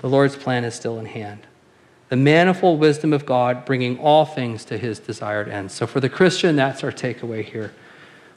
the 0.00 0.08
Lord's 0.08 0.36
plan 0.36 0.64
is 0.64 0.74
still 0.74 0.98
in 0.98 1.06
hand 1.06 1.46
the 2.10 2.16
manifold 2.16 2.80
wisdom 2.80 3.12
of 3.12 3.24
God 3.24 3.64
bringing 3.64 3.96
all 3.98 4.24
things 4.24 4.64
to 4.66 4.76
his 4.76 4.98
desired 4.98 5.48
end. 5.48 5.70
So 5.70 5.86
for 5.86 6.00
the 6.00 6.08
Christian, 6.08 6.56
that's 6.56 6.82
our 6.84 6.90
takeaway 6.90 7.44
here. 7.44 7.72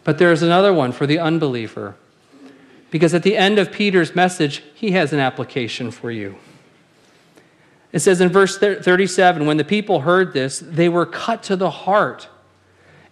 But 0.03 0.17
there's 0.17 0.41
another 0.41 0.73
one 0.73 0.91
for 0.91 1.07
the 1.07 1.19
unbeliever. 1.19 1.95
Because 2.91 3.13
at 3.13 3.23
the 3.23 3.37
end 3.37 3.57
of 3.57 3.71
Peter's 3.71 4.15
message, 4.15 4.63
he 4.75 4.91
has 4.91 5.13
an 5.13 5.19
application 5.19 5.89
for 5.89 6.11
you. 6.11 6.35
It 7.91 7.99
says 7.99 8.21
in 8.21 8.29
verse 8.29 8.57
37 8.57 9.45
When 9.45 9.57
the 9.57 9.63
people 9.63 10.01
heard 10.01 10.33
this, 10.33 10.59
they 10.59 10.89
were 10.89 11.05
cut 11.05 11.43
to 11.43 11.55
the 11.55 11.69
heart 11.69 12.27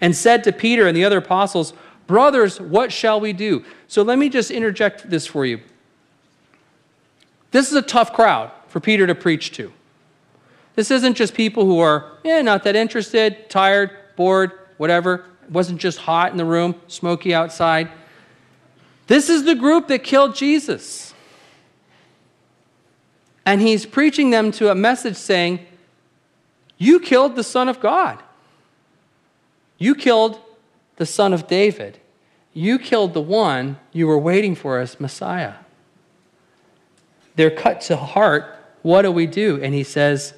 and 0.02 0.16
said 0.16 0.44
to 0.44 0.52
Peter 0.52 0.88
and 0.88 0.98
the 0.98 1.06
other 1.06 1.20
apostles, 1.20 1.74
Brothers, 2.08 2.60
what 2.60 2.92
shall 2.92 3.20
we 3.20 3.32
do? 3.32 3.64
So 3.88 4.02
let 4.02 4.18
me 4.18 4.28
just 4.28 4.52
interject 4.52 5.10
this 5.10 5.26
for 5.28 5.46
you. 5.46 5.62
This 7.52 7.70
is 7.70 7.76
a 7.76 7.82
tough 7.82 8.12
crowd 8.12 8.52
for 8.68 8.80
Peter 8.80 9.06
to 9.08 9.16
preach 9.16 9.52
to. 9.54 9.72
This 10.76 10.90
isn't 10.90 11.16
just 11.16 11.34
people 11.34 11.66
who 11.66 11.80
are, 11.80 12.12
yeah, 12.24 12.42
not 12.42 12.64
that 12.64 12.76
interested, 12.76 13.50
tired, 13.50 13.92
bored, 14.16 14.52
whatever. 14.78 15.26
Wasn't 15.52 15.80
just 15.80 16.00
hot 16.00 16.32
in 16.32 16.38
the 16.38 16.46
room, 16.46 16.76
smoky 16.88 17.34
outside. 17.34 17.92
This 19.08 19.30
is 19.30 19.44
the 19.44 19.56
group 19.56 19.90
that 19.90 20.04
killed 20.04 20.36
Jesus. 20.36 21.14
And 23.46 23.62
he's 23.62 23.86
preaching 23.86 24.30
them 24.30 24.52
to 24.54 24.72
a 24.72 24.76
message 24.76 25.18
saying, 25.18 25.66
You 26.78 27.00
killed 27.00 27.36
the 27.36 27.44
Son 27.44 27.68
of 27.68 27.80
God. 27.80 28.24
You 29.78 29.96
killed 29.96 30.40
the 30.96 31.06
Son 31.06 31.34
of 31.34 31.48
David. 31.48 32.00
You 32.54 32.78
killed 32.80 33.14
the 33.14 33.22
one 33.22 33.78
you 33.92 34.08
were 34.08 34.18
waiting 34.18 34.56
for 34.56 34.80
as 34.80 35.00
Messiah. 35.00 35.56
They're 37.36 37.52
cut 37.52 37.82
to 37.82 37.98
heart. 37.98 38.58
What 38.82 39.02
do 39.04 39.12
we 39.12 39.26
do? 39.26 39.60
And 39.62 39.74
he 39.74 39.84
says, 39.84 40.34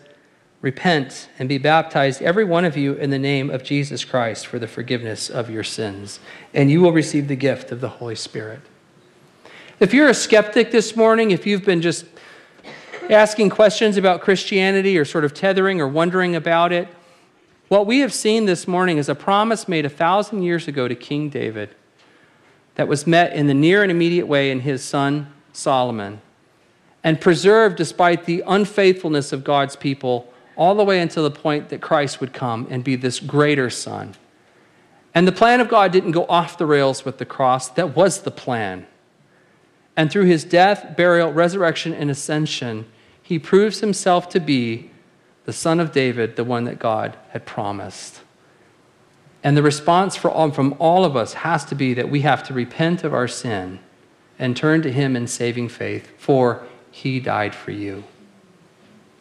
Repent 0.64 1.28
and 1.38 1.50
be 1.50 1.58
baptized, 1.58 2.22
every 2.22 2.46
one 2.46 2.64
of 2.64 2.78
you, 2.78 2.94
in 2.94 3.10
the 3.10 3.20
name 3.20 3.50
of 3.50 3.66
Jesus 3.66 4.06
Christ 4.06 4.48
for 4.48 4.60
the 4.60 4.68
forgiveness 4.68 5.30
of 5.30 5.50
your 5.50 5.62
sins, 5.62 6.22
and 6.54 6.72
you 6.72 6.80
will 6.80 6.94
receive 6.94 7.28
the 7.28 7.36
gift 7.36 7.74
of 7.74 7.82
the 7.82 7.90
Holy 7.90 8.16
Spirit. 8.16 8.62
If 9.82 9.94
you're 9.94 10.08
a 10.08 10.14
skeptic 10.14 10.72
this 10.72 10.96
morning, 10.96 11.32
if 11.32 11.46
you've 11.46 11.66
been 11.66 11.82
just 11.82 12.06
asking 13.10 13.50
questions 13.50 13.98
about 13.98 14.22
Christianity 14.22 14.98
or 14.98 15.04
sort 15.04 15.26
of 15.26 15.34
tethering 15.34 15.82
or 15.82 15.88
wondering 15.90 16.34
about 16.34 16.72
it, 16.72 16.88
what 17.68 17.86
we 17.86 18.00
have 18.00 18.14
seen 18.14 18.46
this 18.46 18.66
morning 18.66 18.98
is 18.98 19.10
a 19.10 19.16
promise 19.16 19.68
made 19.68 19.86
a 19.86 19.90
thousand 19.90 20.44
years 20.44 20.70
ago 20.70 20.88
to 20.88 20.96
King 20.96 21.28
David 21.28 21.76
that 22.76 22.88
was 22.88 23.06
met 23.06 23.34
in 23.34 23.48
the 23.48 23.54
near 23.54 23.84
and 23.84 23.92
immediate 23.92 24.28
way 24.28 24.50
in 24.50 24.62
his 24.62 24.82
son 24.82 25.34
Solomon 25.52 26.22
and 27.04 27.20
preserved 27.20 27.76
despite 27.76 28.24
the 28.24 28.42
unfaithfulness 28.48 29.34
of 29.34 29.44
God's 29.44 29.76
people 29.76 30.33
all 30.56 30.76
the 30.76 30.84
way 30.84 31.00
until 31.00 31.24
the 31.24 31.32
point 31.32 31.70
that 31.70 31.82
Christ 31.82 32.22
would 32.22 32.34
come 32.34 32.68
and 32.70 32.84
be 32.84 32.96
this 32.96 33.20
greater 33.20 33.70
son. 33.70 34.16
And 35.16 35.28
the 35.28 35.32
plan 35.32 35.62
of 35.62 35.70
God 35.70 35.92
didn't 35.92 36.12
go 36.12 36.26
off 36.26 36.58
the 36.58 36.66
rails 36.66 37.06
with 37.06 37.18
the 37.18 37.26
cross, 37.26 37.70
that 37.70 37.96
was 37.96 38.22
the 38.22 38.32
plan. 38.32 38.88
And 39.96 40.12
through 40.12 40.26
his 40.26 40.44
death, 40.44 40.98
burial, 40.98 41.32
resurrection, 41.32 41.94
and 41.94 42.10
ascension, 42.10 42.86
he 43.22 43.38
proves 43.38 43.80
himself 43.80 44.28
to 44.30 44.40
be 44.40 44.90
the 45.46 45.54
son 45.54 45.80
of 45.80 45.92
David, 45.92 46.36
the 46.36 46.44
one 46.44 46.64
that 46.64 46.80
God 46.80 47.18
had 47.30 47.46
promised. 47.46 48.22
And 49.44 49.58
the 49.58 49.64
response 49.64 50.24
all, 50.26 50.52
from 50.52 50.76
all 50.80 51.06
of 51.06 51.16
us 51.16 51.34
has 51.34 51.66
to 51.66 51.76
be 51.76 51.94
that 51.94 52.10
we 52.10 52.22
have 52.22 52.44
to 52.44 52.54
repent 52.54 53.04
of 53.04 53.14
our 53.14 53.28
sin 53.28 53.80
and 54.40 54.58
turn 54.58 54.82
to 54.82 54.92
him 54.92 55.16
in 55.16 55.28
saving 55.28 55.70
faith, 55.70 56.10
for 56.18 56.64
he 56.92 57.20
died 57.20 57.54
for 57.54 57.72
you, 57.72 58.04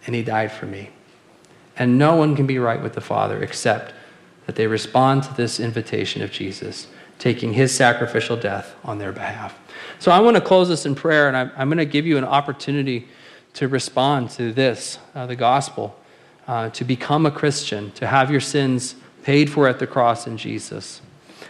and 0.06 0.14
he 0.14 0.22
died 0.22 0.52
for 0.52 0.66
me. 0.66 0.90
And 1.76 1.98
no 1.98 2.16
one 2.16 2.36
can 2.36 2.46
be 2.46 2.58
right 2.58 2.82
with 2.82 2.92
the 2.92 3.00
Father 3.00 3.42
except 3.42 3.94
that 4.46 4.56
they 4.56 4.66
respond 4.66 5.22
to 5.22 5.34
this 5.34 5.60
invitation 5.60 6.22
of 6.22 6.30
Jesus, 6.30 6.88
taking 7.18 7.54
his 7.54 7.74
sacrificial 7.74 8.36
death 8.36 8.74
on 8.84 8.98
their 8.98 9.12
behalf. 9.12 9.58
So 9.98 10.10
I 10.10 10.20
want 10.20 10.36
to 10.36 10.40
close 10.40 10.68
this 10.68 10.84
in 10.84 10.94
prayer, 10.94 11.28
and 11.28 11.36
I'm, 11.36 11.52
I'm 11.56 11.68
going 11.68 11.78
to 11.78 11.84
give 11.84 12.06
you 12.06 12.18
an 12.18 12.24
opportunity 12.24 13.08
to 13.54 13.68
respond 13.68 14.30
to 14.30 14.52
this, 14.52 14.98
uh, 15.14 15.26
the 15.26 15.36
gospel, 15.36 15.98
uh, 16.48 16.70
to 16.70 16.84
become 16.84 17.26
a 17.26 17.30
Christian, 17.30 17.92
to 17.92 18.06
have 18.06 18.30
your 18.30 18.40
sins 18.40 18.96
paid 19.22 19.50
for 19.50 19.68
at 19.68 19.78
the 19.78 19.86
cross 19.86 20.26
in 20.26 20.36
Jesus. 20.36 21.00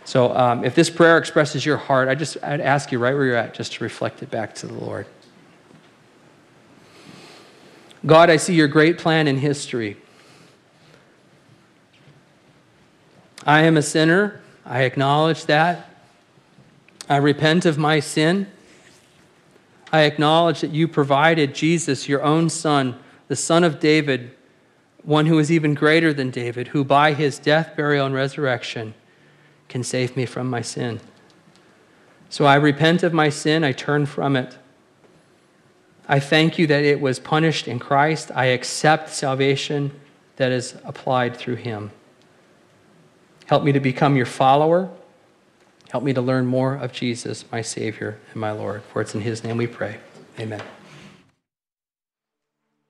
So 0.05 0.37
um, 0.37 0.65
if 0.65 0.75
this 0.75 0.91
prayer 0.91 1.17
expresses 1.17 1.65
your 1.65 1.77
heart, 1.77 2.09
I 2.09 2.15
just 2.15 2.37
I'd 2.43 2.61
ask 2.61 2.93
you 2.93 2.99
right 2.99 3.15
where 3.15 3.25
you're 3.25 3.37
at 3.37 3.55
just 3.55 3.75
to 3.75 3.85
reflect 3.85 4.23
it 4.23 4.31
back 4.31 4.55
to 4.57 4.67
the 4.67 4.75
Lord. 4.75 5.07
God, 8.05 8.31
I 8.31 8.37
see 8.37 8.55
your 8.55 8.69
great 8.69 8.99
plan 8.99 9.29
in 9.29 9.39
history. 9.39 9.97
I 13.47 13.63
am 13.63 13.77
a 13.77 13.83
sinner. 13.83 14.41
I 14.65 14.83
acknowledge 14.83 15.47
that. 15.47 15.89
I 17.09 17.17
repent 17.17 17.67
of 17.67 17.79
my 17.79 18.01
sin. 18.01 18.47
I 19.93 20.03
acknowledge 20.03 20.61
that 20.61 20.71
you 20.71 20.89
provided 20.89 21.55
Jesus, 21.55 22.09
your 22.09 22.23
own 22.23 22.49
son, 22.49 22.99
the 23.29 23.37
son 23.37 23.65
of 23.65 23.81
David, 23.81 24.33
one 25.03 25.27
who 25.27 25.39
is 25.39 25.51
even 25.51 25.75
greater 25.75 26.13
than 26.13 26.31
David, 26.31 26.69
who 26.69 26.85
by 26.85 27.13
his 27.13 27.39
death, 27.39 27.77
burial, 27.77 28.07
and 28.07 28.15
resurrection 28.15 28.95
can 29.69 29.83
save 29.83 30.17
me 30.17 30.25
from 30.25 30.49
my 30.49 30.63
sin. 30.63 31.01
So 32.31 32.47
I 32.47 32.55
repent 32.55 33.03
of 33.03 33.13
my 33.13 33.29
sin. 33.29 33.65
I 33.65 33.73
turn 33.73 34.07
from 34.07 34.37
it. 34.37 34.57
I 36.09 36.19
thank 36.21 36.59
you 36.59 36.67
that 36.69 36.85
it 36.85 37.01
was 37.01 37.19
punished 37.19 37.69
in 37.69 37.79
Christ. 37.79 38.31
I 38.35 38.47
accept 38.47 39.11
salvation 39.11 39.93
that 40.37 40.53
is 40.53 40.75
applied 40.85 41.37
through 41.37 41.57
him. 41.57 41.91
Help 43.47 43.65
me 43.65 43.73
to 43.73 43.81
become 43.81 44.17
your 44.17 44.27
follower. 44.27 44.91
Help 45.91 46.05
me 46.05 46.13
to 46.13 46.21
learn 46.21 46.47
more 46.47 46.75
of 46.75 46.93
Jesus, 46.93 47.45
my 47.53 47.61
Savior 47.61 48.19
and 48.33 48.41
my 48.41 48.51
Lord. 48.51 48.83
For 48.83 49.03
it's 49.03 49.15
in 49.15 49.21
his 49.21 49.45
name 49.45 49.59
we 49.59 49.67
pray. 49.67 49.99
Amen. 50.39 50.63